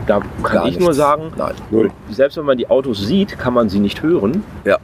da 0.07 0.19
kann 0.43 0.57
Gar 0.57 0.67
ich 0.67 0.79
nur 0.79 0.89
nichts. 0.89 0.97
sagen, 0.97 1.31
Nein. 1.37 1.91
selbst 2.09 2.37
wenn 2.37 2.45
man 2.45 2.57
die 2.57 2.69
Autos 2.69 3.05
sieht, 3.05 3.37
kann 3.37 3.53
man 3.53 3.69
sie 3.69 3.79
nicht 3.79 4.01
hören. 4.01 4.43
Ja. 4.65 4.77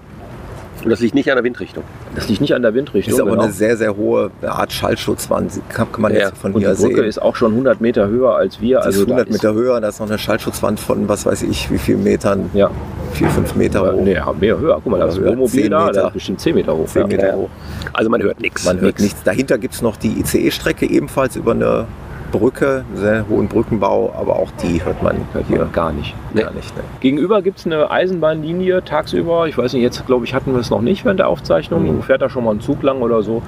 Und 0.83 0.89
das 0.89 0.99
liegt 1.01 1.15
nicht 1.15 1.29
an 1.29 1.35
der 1.35 1.43
Windrichtung. 1.43 1.83
Das 2.15 2.27
liegt 2.27 2.41
nicht 2.41 2.55
an 2.55 2.61
der 2.63 2.73
Windrichtung. 2.73 3.13
Ist 3.13 3.21
aber 3.21 3.31
genau. 3.31 3.43
eine 3.43 3.51
sehr, 3.53 3.77
sehr 3.77 3.95
hohe 3.95 4.31
Art 4.41 4.73
Schallschutzwand. 4.73 5.61
Kann, 5.69 5.87
man 5.97 6.11
Ja, 6.13 6.19
jetzt 6.27 6.37
von 6.37 6.53
und 6.53 6.61
die 6.61 6.65
hier 6.67 6.75
Brücke 6.75 6.95
sehen. 6.95 7.05
ist 7.05 7.21
auch 7.21 7.35
schon 7.35 7.51
100 7.51 7.81
Meter 7.81 8.07
höher 8.07 8.35
als 8.35 8.59
wir. 8.59 8.79
Sie 8.81 8.85
Also 8.85 9.01
ist 9.03 9.07
100 9.07 9.27
da 9.27 9.29
ist, 9.29 9.43
Meter 9.43 9.53
höher, 9.55 9.79
da 9.79 9.89
ist 9.89 9.99
noch 9.99 10.07
eine 10.07 10.17
Schallschutzwand 10.17 10.79
von, 10.79 11.07
was 11.07 11.25
weiß 11.25 11.43
ich, 11.43 11.69
wie 11.71 11.77
viel 11.77 11.97
Metern, 11.97 12.49
Ja, 12.53 12.71
vier, 13.13 13.29
fünf 13.29 13.55
Meter 13.55 13.93
hoch. 13.93 14.01
nee, 14.01 14.17
mehr 14.39 14.59
höher. 14.59 14.79
Guck 14.83 14.87
mal, 14.91 14.99
da 14.99 15.05
ist 15.07 15.17
ein 15.17 15.25
Wohnmobil 15.25 15.61
10 15.63 15.71
da, 15.71 15.79
Meter. 15.81 15.93
der 15.93 16.07
ist 16.07 16.13
bestimmt 16.13 16.41
10 16.41 16.55
Meter 16.55 16.75
hoch. 16.75 16.87
10 16.87 17.01
ja. 17.01 17.07
Meter 17.07 17.27
Ja. 17.27 17.35
hoch. 17.35 17.49
Also 17.93 18.09
man 18.09 18.21
hört 18.23 18.39
nichts. 18.41 18.65
Man 18.65 18.79
hört 18.81 18.99
nichts. 18.99 19.21
Dahinter 19.23 19.57
gibt 19.57 19.75
es 19.75 19.81
noch 19.81 19.95
die 19.95 20.19
ICE-Strecke, 20.19 20.87
ebenfalls 20.89 21.35
über 21.35 21.51
eine 21.51 21.85
Brücke, 22.31 22.83
sehr 22.95 23.25
hohen 23.29 23.47
Brückenbau, 23.47 24.13
aber 24.17 24.37
auch 24.37 24.51
die 24.63 24.83
hört 24.83 25.01
man 25.03 25.17
hier 25.47 25.67
gar 25.71 25.91
nicht. 25.91 26.15
gar 26.35 26.51
nicht. 26.51 26.75
Ne? 26.75 26.83
Gegenüber 26.99 27.41
gibt 27.41 27.59
es 27.59 27.65
eine 27.65 27.89
Eisenbahnlinie 27.91 28.83
tagsüber. 28.83 29.47
Ich 29.47 29.57
weiß 29.57 29.73
nicht, 29.73 29.81
jetzt 29.81 30.05
glaube 30.05 30.25
ich, 30.25 30.33
hatten 30.33 30.53
wir 30.53 30.59
es 30.59 30.69
noch 30.69 30.81
nicht 30.81 31.05
während 31.05 31.19
der 31.19 31.27
Aufzeichnung. 31.27 32.01
Fährt 32.03 32.21
da 32.21 32.29
schon 32.29 32.43
mal 32.43 32.55
ein 32.55 32.61
Zug 32.61 32.83
lang 32.83 33.01
oder 33.01 33.21
so. 33.23 33.41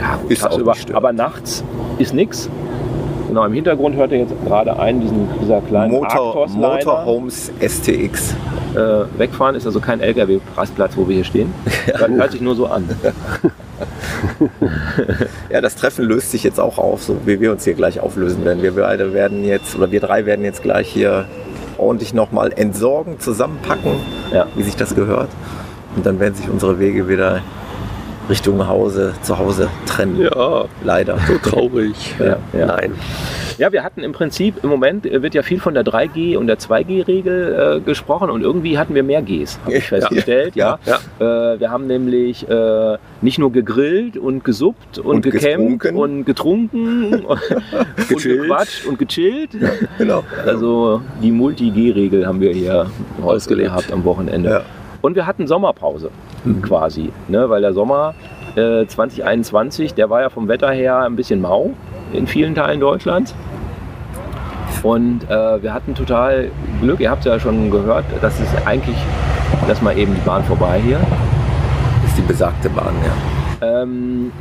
Ja, 0.00 0.16
gut, 0.16 0.30
Ist 0.30 0.44
auch 0.44 0.50
tagsüber. 0.50 0.72
nicht 0.72 0.82
störend. 0.82 0.96
Aber 0.96 1.12
nachts 1.12 1.64
ist 1.98 2.14
nichts. 2.14 2.48
Genau, 3.28 3.46
im 3.46 3.52
Hintergrund 3.52 3.96
hört 3.96 4.12
ihr 4.12 4.18
jetzt 4.18 4.34
gerade 4.46 4.78
einen, 4.78 5.00
diesen, 5.00 5.28
dieser 5.40 5.60
kleinen 5.60 5.92
Motor. 5.92 6.46
Motorhomes 6.48 7.50
STX. 7.60 8.36
Äh, 8.74 9.18
wegfahren 9.18 9.56
ist 9.56 9.66
also 9.66 9.80
kein 9.80 10.00
LKW-Rastplatz, 10.00 10.96
wo 10.96 11.08
wir 11.08 11.16
hier 11.16 11.24
stehen. 11.24 11.52
Das 11.86 12.08
hört 12.08 12.32
sich 12.32 12.40
nur 12.40 12.54
so 12.54 12.66
an. 12.66 12.88
Ja, 15.50 15.60
das 15.60 15.76
Treffen 15.76 16.04
löst 16.04 16.30
sich 16.30 16.42
jetzt 16.44 16.58
auch 16.60 16.78
auf, 16.78 17.02
so 17.02 17.18
wie 17.26 17.40
wir 17.40 17.52
uns 17.52 17.64
hier 17.64 17.74
gleich 17.74 18.00
auflösen 18.00 18.44
werden. 18.44 18.62
Wir 18.62 18.74
beide 18.74 19.12
werden 19.12 19.44
jetzt, 19.44 19.76
oder 19.76 19.90
wir 19.90 20.00
drei 20.00 20.26
werden 20.26 20.44
jetzt 20.44 20.62
gleich 20.62 20.88
hier 20.88 21.26
ordentlich 21.78 22.14
nochmal 22.14 22.52
entsorgen, 22.54 23.20
zusammenpacken, 23.20 23.92
Ja. 24.32 24.46
wie 24.54 24.62
sich 24.62 24.76
das 24.76 24.94
gehört. 24.94 25.28
Und 25.96 26.06
dann 26.06 26.18
werden 26.20 26.34
sich 26.34 26.48
unsere 26.48 26.78
Wege 26.78 27.08
wieder 27.08 27.40
Richtung 28.28 28.66
Hause, 28.66 29.12
zu 29.22 29.38
Hause 29.38 29.68
trennen. 29.86 30.20
Ja, 30.20 30.64
Leider. 30.82 31.18
so 31.26 31.38
traurig. 31.50 32.14
Ja, 32.18 32.36
ja. 32.58 32.66
Nein. 32.66 32.92
Ja, 33.58 33.70
wir 33.70 33.84
hatten 33.84 34.02
im 34.02 34.12
Prinzip, 34.12 34.64
im 34.64 34.70
Moment 34.70 35.04
wird 35.04 35.34
ja 35.34 35.42
viel 35.42 35.60
von 35.60 35.74
der 35.74 35.84
3G 35.84 36.36
und 36.36 36.46
der 36.48 36.58
2G-Regel 36.58 37.76
äh, 37.76 37.80
gesprochen 37.80 38.30
und 38.30 38.42
irgendwie 38.42 38.78
hatten 38.78 38.94
wir 38.94 39.02
mehr 39.04 39.22
Gs, 39.22 39.58
habe 39.62 39.74
ich 39.74 39.90
Ja. 39.90 39.98
festgestellt. 39.98 40.56
Ja, 40.56 40.78
Ja. 40.86 40.96
Äh, 41.54 41.60
wir 41.60 41.70
haben 41.70 41.86
nämlich 41.86 42.48
äh, 42.48 42.96
nicht 43.20 43.38
nur 43.38 43.52
gegrillt 43.52 44.16
und 44.16 44.42
gesuppt 44.44 44.98
und, 44.98 45.06
Und 45.06 45.22
gecampt 45.22 45.80
getrunken. 45.80 45.96
und 45.96 46.24
getrunken 46.24 47.14
und, 47.26 47.26
und 47.26 48.22
gequatscht 48.22 48.86
und 48.86 48.98
gechillt. 48.98 49.50
Genau. 49.98 50.24
Also 50.46 51.00
die 51.22 51.30
Multi-G-Regel 51.30 52.26
haben 52.26 52.40
wir 52.40 52.52
hier 52.52 52.86
Ausgelebt. 53.22 53.68
gehabt 53.68 53.92
am 53.92 54.04
Wochenende. 54.04 54.62
Und 55.04 55.16
wir 55.16 55.26
hatten 55.26 55.46
Sommerpause 55.46 56.08
quasi, 56.62 57.12
ne? 57.28 57.50
weil 57.50 57.60
der 57.60 57.74
Sommer 57.74 58.14
äh, 58.56 58.86
2021, 58.86 59.92
der 59.92 60.08
war 60.08 60.22
ja 60.22 60.30
vom 60.30 60.48
Wetter 60.48 60.70
her 60.70 61.00
ein 61.00 61.14
bisschen 61.14 61.42
mau 61.42 61.74
in 62.14 62.26
vielen 62.26 62.54
Teilen 62.54 62.80
Deutschlands. 62.80 63.34
Und 64.82 65.24
äh, 65.28 65.62
wir 65.62 65.74
hatten 65.74 65.94
total 65.94 66.50
Glück, 66.80 67.00
ihr 67.00 67.10
habt 67.10 67.26
ja 67.26 67.38
schon 67.38 67.70
gehört, 67.70 68.06
das 68.22 68.40
ist 68.40 68.48
eigentlich, 68.66 68.96
lass 69.68 69.82
mal 69.82 69.94
eben 69.98 70.14
die 70.14 70.22
Bahn 70.22 70.42
vorbei 70.44 70.80
hier, 70.82 70.98
Das 72.00 72.12
ist 72.12 72.16
die 72.16 72.22
besagte 72.22 72.70
Bahn, 72.70 72.94
ja. 73.60 73.82
ähm, 73.82 74.32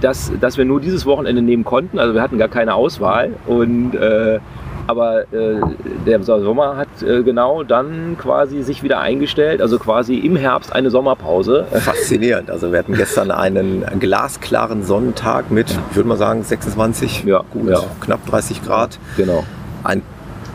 dass, 0.00 0.30
dass 0.40 0.56
wir 0.56 0.64
nur 0.64 0.80
dieses 0.80 1.04
Wochenende 1.04 1.42
nehmen 1.42 1.64
konnten. 1.64 1.98
Also 1.98 2.14
wir 2.14 2.22
hatten 2.22 2.38
gar 2.38 2.46
keine 2.46 2.76
Auswahl. 2.76 3.32
Und, 3.48 3.96
äh, 3.96 4.38
aber 4.86 5.22
äh, 5.32 5.60
der 6.06 6.22
Sommer 6.22 6.76
hat 6.76 6.88
äh, 7.02 7.22
genau 7.22 7.62
dann 7.62 8.16
quasi 8.18 8.62
sich 8.62 8.82
wieder 8.82 9.00
eingestellt. 9.00 9.60
Also 9.60 9.78
quasi 9.78 10.16
im 10.18 10.36
Herbst 10.36 10.72
eine 10.72 10.90
Sommerpause. 10.90 11.66
Faszinierend. 11.72 12.50
Also 12.50 12.72
wir 12.72 12.78
hatten 12.78 12.94
gestern 12.94 13.30
einen 13.30 13.84
glasklaren 14.00 14.82
Sonnentag 14.84 15.50
mit, 15.50 15.70
ich 15.90 15.96
würde 15.96 16.08
mal 16.08 16.16
sagen, 16.16 16.42
26, 16.42 17.24
Ja, 17.24 17.42
gut, 17.52 17.68
ja. 17.68 17.80
knapp 18.00 18.24
30 18.26 18.62
Grad. 18.64 18.98
Genau. 19.16 19.44
Ein 19.84 20.02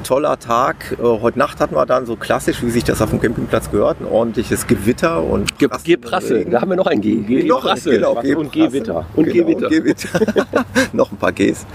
toller 0.04 0.40
Tag. 0.40 0.98
Äh, 1.00 1.04
Heute 1.22 1.38
Nacht 1.38 1.60
hatten 1.60 1.76
wir 1.76 1.86
dann 1.86 2.06
so 2.06 2.16
klassisch, 2.16 2.64
wie 2.64 2.70
sich 2.72 2.84
das 2.84 3.02
auf 3.02 3.10
dem 3.12 3.22
Campingplatz 3.22 3.70
gehört, 3.70 4.02
ein 4.02 4.08
ordentliches 4.08 4.66
Gewitter 4.68 5.22
und 5.24 5.58
Ge 5.60 5.70
Regen. 5.86 6.52
da 6.52 6.62
haben 6.62 6.70
wir 6.72 6.76
noch 6.78 6.88
ein 6.88 7.02
G. 7.02 7.18
G- 7.18 7.44
Noch, 7.44 7.62
Geprassel. 7.62 7.94
genau, 7.96 8.12
Und 8.14 8.22
Geprassel. 8.24 8.70
Gewitter. 8.72 9.06
Und 9.16 9.26
Genau, 9.26 9.46
Gewitter. 9.46 9.70
Gewitter. 9.70 10.10
noch 10.94 11.12
ein 11.12 11.18
paar 11.18 11.32
Gs. 11.32 11.66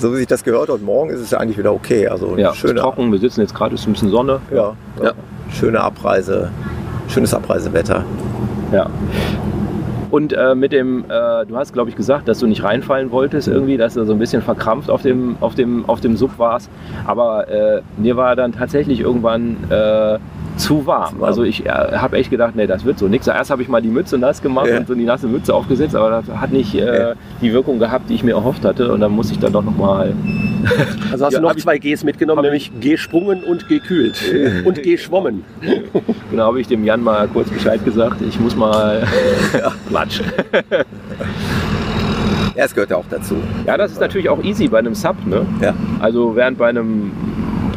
So 0.00 0.12
wie 0.12 0.16
sich 0.16 0.26
das 0.26 0.42
gehört, 0.42 0.70
heute 0.70 0.82
Morgen 0.82 1.10
ist 1.10 1.20
es 1.20 1.30
ja 1.30 1.38
eigentlich 1.38 1.58
wieder 1.58 1.74
okay. 1.74 2.08
Also 2.08 2.34
Ja, 2.38 2.54
schöne, 2.54 2.80
trocken. 2.80 3.12
Wir 3.12 3.18
sitzen 3.18 3.42
jetzt 3.42 3.54
gerade, 3.54 3.74
ist 3.74 3.86
ein 3.86 3.92
bisschen 3.92 4.08
Sonne. 4.08 4.40
Ja, 4.50 4.72
ja. 4.96 5.04
Ja. 5.04 5.12
schöne 5.52 5.78
Abreise, 5.78 6.50
schönes 7.08 7.34
Abreisewetter. 7.34 8.02
Ja. 8.72 8.88
Und 10.10 10.32
äh, 10.32 10.54
mit 10.54 10.72
dem, 10.72 11.04
äh, 11.04 11.44
du 11.44 11.54
hast 11.54 11.74
glaube 11.74 11.90
ich 11.90 11.96
gesagt, 11.96 12.28
dass 12.28 12.38
du 12.38 12.46
nicht 12.46 12.64
reinfallen 12.64 13.10
wolltest 13.10 13.46
irgendwie, 13.46 13.76
dass 13.76 13.92
du 13.92 14.04
so 14.06 14.12
ein 14.14 14.18
bisschen 14.18 14.40
verkrampft 14.40 14.88
auf 14.88 15.02
dem, 15.02 15.36
auf 15.40 15.54
dem, 15.54 15.84
auf 15.86 16.00
dem 16.00 16.16
Sub 16.16 16.38
warst. 16.38 16.70
Aber 17.06 17.48
äh, 17.48 17.82
mir 17.98 18.16
war 18.16 18.34
dann 18.36 18.52
tatsächlich 18.52 19.00
irgendwann 19.00 19.58
äh, 19.68 20.18
zu 20.60 20.86
warm. 20.86 21.10
Zu 21.14 21.20
warm. 21.20 21.24
Also 21.24 21.42
ich 21.42 21.66
äh, 21.66 21.68
habe 21.70 22.16
echt 22.16 22.30
gedacht, 22.30 22.54
nee, 22.56 22.66
das 22.66 22.84
wird 22.84 22.98
so 22.98 23.08
nichts. 23.08 23.26
Erst 23.26 23.50
habe 23.50 23.62
ich 23.62 23.68
mal 23.68 23.82
die 23.82 23.88
Mütze 23.88 24.18
nass 24.18 24.40
gemacht 24.42 24.68
Ja. 24.68 24.78
und 24.78 24.86
so 24.88 24.94
die 24.94 25.04
nasse 25.04 25.26
Mütze 25.26 25.54
aufgesetzt, 25.54 25.96
aber 25.96 26.10
das 26.10 26.36
hat 26.36 26.52
nicht 26.52 26.74
äh, 26.74 27.00
Ja. 27.10 27.12
die 27.40 27.52
Wirkung 27.52 27.78
gehabt, 27.78 28.08
die 28.10 28.14
ich 28.14 28.22
mir 28.22 28.32
erhofft 28.34 28.64
hatte. 28.64 28.92
Und 28.92 29.00
dann 29.00 29.12
musste 29.12 29.32
ich 29.34 29.38
dann 29.40 29.52
doch 29.52 29.64
nochmal 29.64 30.14
Also 31.12 31.24
hast 31.24 31.32
Ja, 31.32 31.40
du 31.40 31.46
noch 31.46 31.56
zwei 31.56 31.78
Gs 31.78 32.04
mitgenommen, 32.04 32.42
nämlich 32.42 32.70
gesprungen 32.80 33.42
und 33.44 33.66
gekühlt. 33.68 34.20
und 34.64 34.82
geschwommen. 34.82 35.44
Genau, 36.30 36.44
habe 36.44 36.60
ich 36.60 36.68
dem 36.68 36.84
Jan 36.84 37.02
mal 37.02 37.26
kurz 37.28 37.48
Bescheid 37.48 37.84
gesagt. 37.84 38.20
Ich 38.22 38.38
muss 38.38 38.54
mal 38.54 39.02
klatschen. 39.88 40.26
Ja, 42.56 42.64
es 42.64 42.74
gehört 42.74 42.90
ja 42.90 42.96
auch 42.96 43.04
dazu. 43.08 43.36
Ja, 43.66 43.76
das 43.76 43.92
ist 43.92 44.00
natürlich 44.00 44.28
auch 44.28 44.42
easy 44.42 44.68
bei 44.68 44.78
einem 44.78 44.94
Sub. 44.94 45.16
Ne? 45.26 45.46
Ja. 45.62 45.72
Also 46.00 46.34
während 46.36 46.58
bei 46.58 46.68
einem 46.68 47.10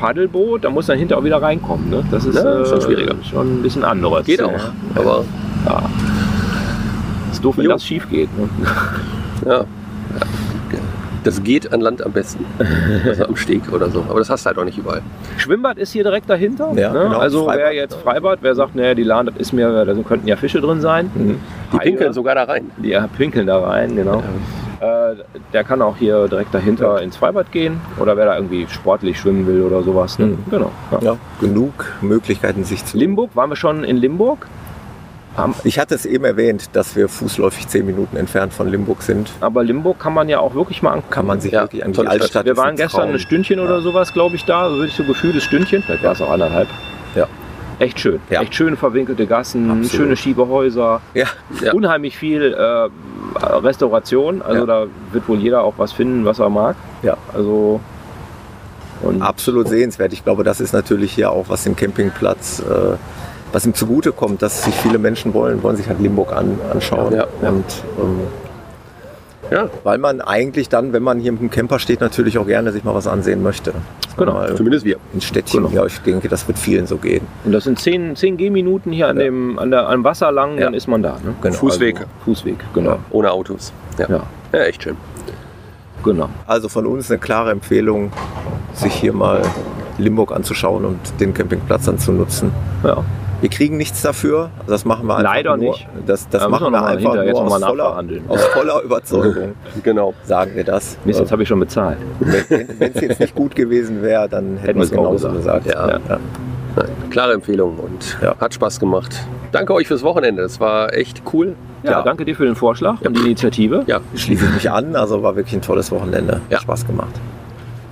Paddelboot, 0.03 0.65
da 0.65 0.69
muss 0.69 0.87
dann 0.87 0.97
hinterher 0.97 1.21
auch 1.21 1.23
wieder 1.23 1.41
reinkommen. 1.41 1.89
Ne? 1.89 2.03
Das 2.11 2.25
ist 2.25 2.35
Ja, 2.35 2.65
schon 2.65 2.81
schwieriger. 2.81 3.15
Schon 3.23 3.59
ein 3.59 3.61
bisschen 3.63 3.85
anderes. 3.85 4.25
Geht 4.25 4.41
auch. 4.43 4.51
Aber 4.95 5.23
Ja. 5.65 5.81
Ist 7.31 7.43
doof, 7.43 7.57
wenn 7.57 7.63
Jo. 7.65 7.71
das 7.71 7.85
schief 7.85 8.09
geht. 8.09 8.27
Ne? 8.37 8.49
ja. 9.45 9.63
Das 11.23 11.41
geht 11.41 11.71
an 11.71 11.79
Land 11.79 12.05
am 12.05 12.11
besten. 12.11 12.43
Also 13.05 13.23
am 13.27 13.37
Steg 13.37 13.71
oder 13.71 13.89
so. 13.89 14.03
Aber 14.09 14.19
das 14.19 14.29
hast 14.29 14.43
du 14.45 14.47
halt 14.47 14.57
auch 14.57 14.65
nicht 14.65 14.77
überall. 14.77 15.01
Schwimmbad 15.37 15.77
ist 15.77 15.93
hier 15.93 16.03
direkt 16.03 16.29
dahinter. 16.29 16.73
Ja, 16.75 16.91
ne? 16.91 17.03
genau, 17.05 17.17
Also 17.17 17.45
Freibad. 17.45 17.59
wer 17.59 17.71
jetzt 17.73 17.95
Freibad, 17.95 18.39
wer 18.41 18.55
sagt, 18.55 18.75
naja, 18.75 18.93
die 18.93 19.03
Lahn, 19.03 19.27
das 19.27 19.35
ist 19.37 19.53
mir, 19.53 19.85
da 19.85 19.93
könnten 20.05 20.27
ja 20.27 20.35
Fische 20.35 20.59
drin 20.59 20.81
sein. 20.81 21.09
Mhm. 21.15 21.35
Die 21.71 21.77
Haie. 21.77 21.83
pinkeln 21.85 22.11
sogar 22.11 22.35
da 22.35 22.43
rein. 22.43 22.71
Die 22.77 22.93
pinkeln 23.17 23.47
da 23.47 23.57
rein, 23.59 23.95
genau. 23.95 24.21
Äh, 24.83 25.15
der 25.53 25.63
kann 25.63 25.81
auch 25.81 25.95
hier 25.95 26.27
direkt 26.27 26.53
dahinter 26.53 27.01
ins 27.01 27.15
Freibad 27.15 27.51
gehen 27.53 27.79
oder 27.99 28.17
wer 28.17 28.25
da 28.25 28.35
irgendwie 28.35 28.67
sportlich 28.69 29.17
schwimmen 29.17 29.47
will 29.47 29.61
oder 29.61 29.81
sowas. 29.81 30.19
Ne? 30.19 30.25
Mhm. 30.25 30.37
Genau. 30.49 30.71
Ja. 30.91 30.99
Ja, 31.01 31.17
genug 31.39 31.85
Möglichkeiten, 32.01 32.65
sich 32.65 32.83
zu. 32.83 32.97
Limburg, 32.97 33.33
waren 33.33 33.49
wir 33.49 33.55
schon 33.55 33.85
in 33.85 33.95
Limburg? 33.97 34.45
Ich 35.63 35.79
hatte 35.79 35.95
es 35.95 36.05
eben 36.05 36.25
erwähnt, 36.25 36.69
dass 36.73 36.95
wir 36.95 37.07
fußläufig 37.09 37.67
zehn 37.67 37.85
Minuten 37.87 38.17
entfernt 38.17 38.53
von 38.53 38.67
Limburg 38.69 39.01
sind. 39.01 39.31
aber 39.41 39.63
Limburg 39.63 39.97
kann 39.99 40.13
man 40.13 40.29
ja 40.29 40.39
auch 40.39 40.53
wirklich 40.53 40.83
mal 40.83 40.91
angucken. 40.91 41.09
Kann 41.11 41.25
man 41.25 41.39
sich 41.41 41.53
Ja, 41.53 41.61
wirklich 41.63 41.83
an 41.83 41.93
die. 41.93 42.05
Altstadt. 42.05 42.45
Wir 42.45 42.55
waren 42.57 42.75
gestern 42.75 43.01
Traum. 43.05 43.13
ein 43.13 43.19
Stündchen 43.19 43.59
oder 43.59 43.81
sowas, 43.81 44.13
glaube 44.13 44.35
ich, 44.35 44.45
da. 44.45 44.69
So 44.69 44.75
würde 44.75 44.87
ich 44.89 44.95
so 44.95 45.03
gefühltes 45.03 45.43
Stündchen. 45.43 45.81
Vielleicht 45.81 46.03
war 46.03 46.11
es 46.11 46.21
auch 46.21 46.29
anderthalb. 46.29 46.67
Ja. 47.15 47.27
Echt 47.79 47.99
schön. 47.99 48.19
Ja. 48.29 48.41
Echt 48.41 48.53
schön 48.55 48.77
verwinkelte 48.77 49.25
Gassen, 49.27 49.69
Absolut. 49.69 49.91
schöne 49.91 50.15
Schiebehäuser, 50.15 51.01
Ja, 51.13 51.25
Ja. 51.61 51.73
unheimlich 51.73 52.17
viel 52.17 52.53
äh, 52.53 52.89
Restauration. 53.45 54.41
Also 54.41 54.61
Ja. 54.61 54.65
da 54.65 54.85
wird 55.11 55.27
wohl 55.27 55.37
jeder 55.39 55.63
auch 55.63 55.73
was 55.77 55.91
finden, 55.91 56.25
was 56.25 56.39
er 56.39 56.49
mag. 56.49 56.75
Ja. 57.01 57.17
Also 57.33 57.79
und 59.01 59.21
absolut 59.21 59.67
sehenswert. 59.67 60.13
Ich 60.13 60.23
glaube, 60.23 60.43
das 60.43 60.61
ist 60.61 60.71
natürlich 60.71 61.11
hier 61.11 61.31
auch, 61.31 61.49
was 61.49 61.63
dem 61.65 61.75
Campingplatz, 61.75 62.59
äh, 62.61 62.95
was 63.51 63.65
ihm 63.65 63.73
zugutekommt, 63.73 64.41
dass 64.41 64.63
sich 64.63 64.73
viele 64.75 64.97
Menschen 64.97 65.33
wollen, 65.33 65.61
wollen 65.61 65.75
sich 65.75 65.87
halt 65.89 65.99
Limburg 65.99 66.31
an, 66.31 66.57
anschauen. 66.71 67.13
Ja, 67.13 67.27
ja. 67.41 67.49
Und 67.49 67.65
ähm, 67.99 68.19
Ja, 69.53 69.69
weil 69.83 69.97
man 69.99 70.19
eigentlich 70.19 70.67
dann, 70.69 70.93
wenn 70.93 71.03
man 71.03 71.19
hier 71.19 71.31
mit 71.31 71.41
dem 71.41 71.49
Camper 71.51 71.77
steht, 71.79 72.01
natürlich 72.01 72.37
auch 72.39 72.47
gerne 72.47 72.71
sich 72.71 72.83
mal 72.83 72.95
was 72.95 73.05
ansehen 73.07 73.43
möchte. 73.43 73.73
Genau, 74.17 74.33
Mal 74.33 74.55
zumindest 74.55 74.83
wir. 74.85 74.97
ein 75.13 75.21
Städtchen. 75.21 75.63
Genau. 75.63 75.75
Ja, 75.75 75.85
ich 75.85 75.99
denke, 75.99 76.27
das 76.27 76.47
wird 76.47 76.57
vielen 76.57 76.87
so 76.87 76.97
gehen. 76.97 77.25
Und 77.45 77.51
das 77.51 77.63
sind 77.65 77.79
10, 77.79 78.15
10 78.15 78.37
Gehminuten 78.37 78.91
hier 78.91 79.07
an 79.07 79.17
Ja. 79.17 79.23
dem, 79.23 79.59
an 79.59 79.69
der, 79.71 79.87
am 79.89 80.03
Wasser 80.03 80.31
lang, 80.31 80.57
dann 80.57 80.73
Ja. 80.73 80.77
ist 80.77 80.87
man 80.87 81.03
da. 81.03 81.17
Ne? 81.23 81.35
Genau, 81.41 81.55
Fußweg. 81.55 81.97
Also, 81.97 82.07
Fußweg, 82.25 82.57
genau. 82.73 82.97
Ohne 83.11 83.31
Autos. 83.31 83.71
Ja. 83.99 84.07
Ja, 84.09 84.23
ja, 84.53 84.59
echt 84.63 84.83
schön. 84.83 84.97
genau. 86.03 86.29
also 86.47 86.67
von 86.67 86.85
uns 86.85 87.09
eine 87.11 87.19
klare 87.19 87.51
Empfehlung, 87.51 88.11
sich 88.73 88.93
hier 88.93 89.13
mal 89.13 89.41
Limburg 89.99 90.31
anzuschauen 90.31 90.83
und 90.85 90.97
den 91.19 91.33
Campingplatz 91.33 91.85
dann 91.85 91.99
zu 91.99 92.11
nutzen. 92.11 92.51
Ja. 92.83 93.03
Wir 93.43 93.49
kriegen 93.49 93.75
nichts 93.75 94.01
dafür. 94.01 94.51
Das 94.67 94.85
machen 94.85 95.05
wir 95.05 95.17
einfach 95.17 95.33
Leider 95.33 95.57
nur. 95.57 95.71
nicht. 95.71 95.85
Das, 96.07 96.29
das 96.29 96.43
Da 96.43 96.47
machen 96.47 96.67
wir 96.67 96.79
wir 96.79 96.85
einfach 96.85 97.13
nur 97.13 97.43
aus 97.43 97.59
mal 97.59 97.67
voller, 97.67 98.03
aus 98.29 98.43
voller 98.45 98.81
Überzeugung, 98.83 99.55
Genau. 99.83 100.13
sagen 100.23 100.51
wir 100.55 100.63
das. 100.63 100.97
Mist, 101.03 101.19
jetzt 101.19 101.29
habe 101.33 101.43
ich 101.43 101.49
schon 101.49 101.59
bezahlt. 101.59 101.97
Wenn 102.21 102.93
es 102.93 103.01
jetzt 103.01 103.19
nicht 103.19 103.35
gut 103.35 103.53
gewesen 103.53 104.01
wäre, 104.01 104.29
dann 104.29 104.55
hätten 104.55 104.79
wir 104.79 104.83
es 104.85 104.91
wir 104.91 104.97
es 104.97 105.03
genauso 105.21 105.29
gesagt. 105.31 105.65
gesagt. 105.65 105.67
Ja. 105.67 105.99
Ja. 106.15 106.19
Nein, 106.77 106.87
klare 107.09 107.33
Empfehlung 107.33 107.77
und 107.79 108.17
Ja. 108.21 108.33
hat 108.39 108.53
Spaß 108.53 108.79
gemacht. 108.79 109.13
Danke 109.51 109.73
euch 109.73 109.89
fürs 109.89 110.03
Wochenende. 110.03 110.41
Das 110.41 110.61
war 110.61 110.93
echt 110.93 111.21
cool. 111.33 111.57
Ja, 111.83 111.91
Ja. 111.91 112.01
danke 112.01 112.23
dir 112.23 112.37
für 112.37 112.45
den 112.45 112.55
Vorschlag 112.55 113.01
und 113.01 113.17
die 113.17 113.23
Initiative. 113.23 113.83
Ja, 113.87 113.99
Schließe 114.15 114.45
ich 114.45 114.53
mich 114.53 114.71
an. 114.71 114.95
Also 114.95 115.21
war 115.21 115.35
wirklich 115.35 115.53
ein 115.53 115.61
tolles 115.61 115.91
Wochenende. 115.91 116.39
Ja. 116.49 116.55
Hat 116.55 116.63
Spaß 116.63 116.87
gemacht. 116.87 117.11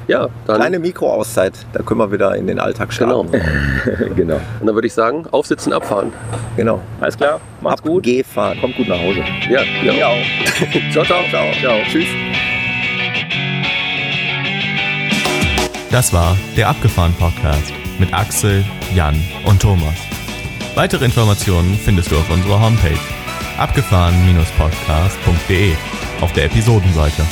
Ja 0.07 0.27
dann, 0.47 0.55
Kleine 0.57 0.79
Mikroauszeit, 0.79 1.53
da 1.73 1.81
können 1.83 1.99
wir 1.99 2.11
wieder 2.11 2.35
in 2.35 2.47
den 2.47 2.59
Alltag 2.59 2.91
starten. 2.93 3.31
genau. 4.15 4.39
Und 4.59 4.65
dann 4.67 4.75
würde 4.75 4.87
ich 4.87 4.93
sagen, 4.93 5.25
aufsitzen, 5.31 5.73
abfahren. 5.73 6.11
genau. 6.55 6.79
Alles 6.99 7.17
klar, 7.17 7.39
macht's 7.61 7.81
gut. 7.81 8.05
Abgefahren. 8.07 8.59
Kommt 8.61 8.75
gut 8.77 8.87
nach 8.87 8.99
Hause. 8.99 9.19
Ja, 9.49 9.61
ja. 9.83 9.93
Ja. 9.93 10.09
Ciao, 10.91 11.03
ciao. 11.05 11.23
Ciao. 11.29 11.45
Ciao. 11.61 11.77
Tschüss. 11.89 12.07
Das 15.91 16.13
war 16.13 16.37
der 16.55 16.69
Abgefahren 16.69 17.13
Podcast 17.19 17.73
mit 17.99 18.13
Axel, 18.13 18.63
Jan 18.95 19.15
und 19.45 19.61
Thomas. 19.61 19.95
Weitere 20.75 21.03
Informationen 21.05 21.73
findest 21.75 22.11
du 22.11 22.17
auf 22.17 22.29
unserer 22.29 22.61
Homepage 22.61 22.97
abgefahren-podcast.de 23.57 25.73
auf 26.21 26.31
der 26.33 26.45
Episodenseite. 26.45 27.23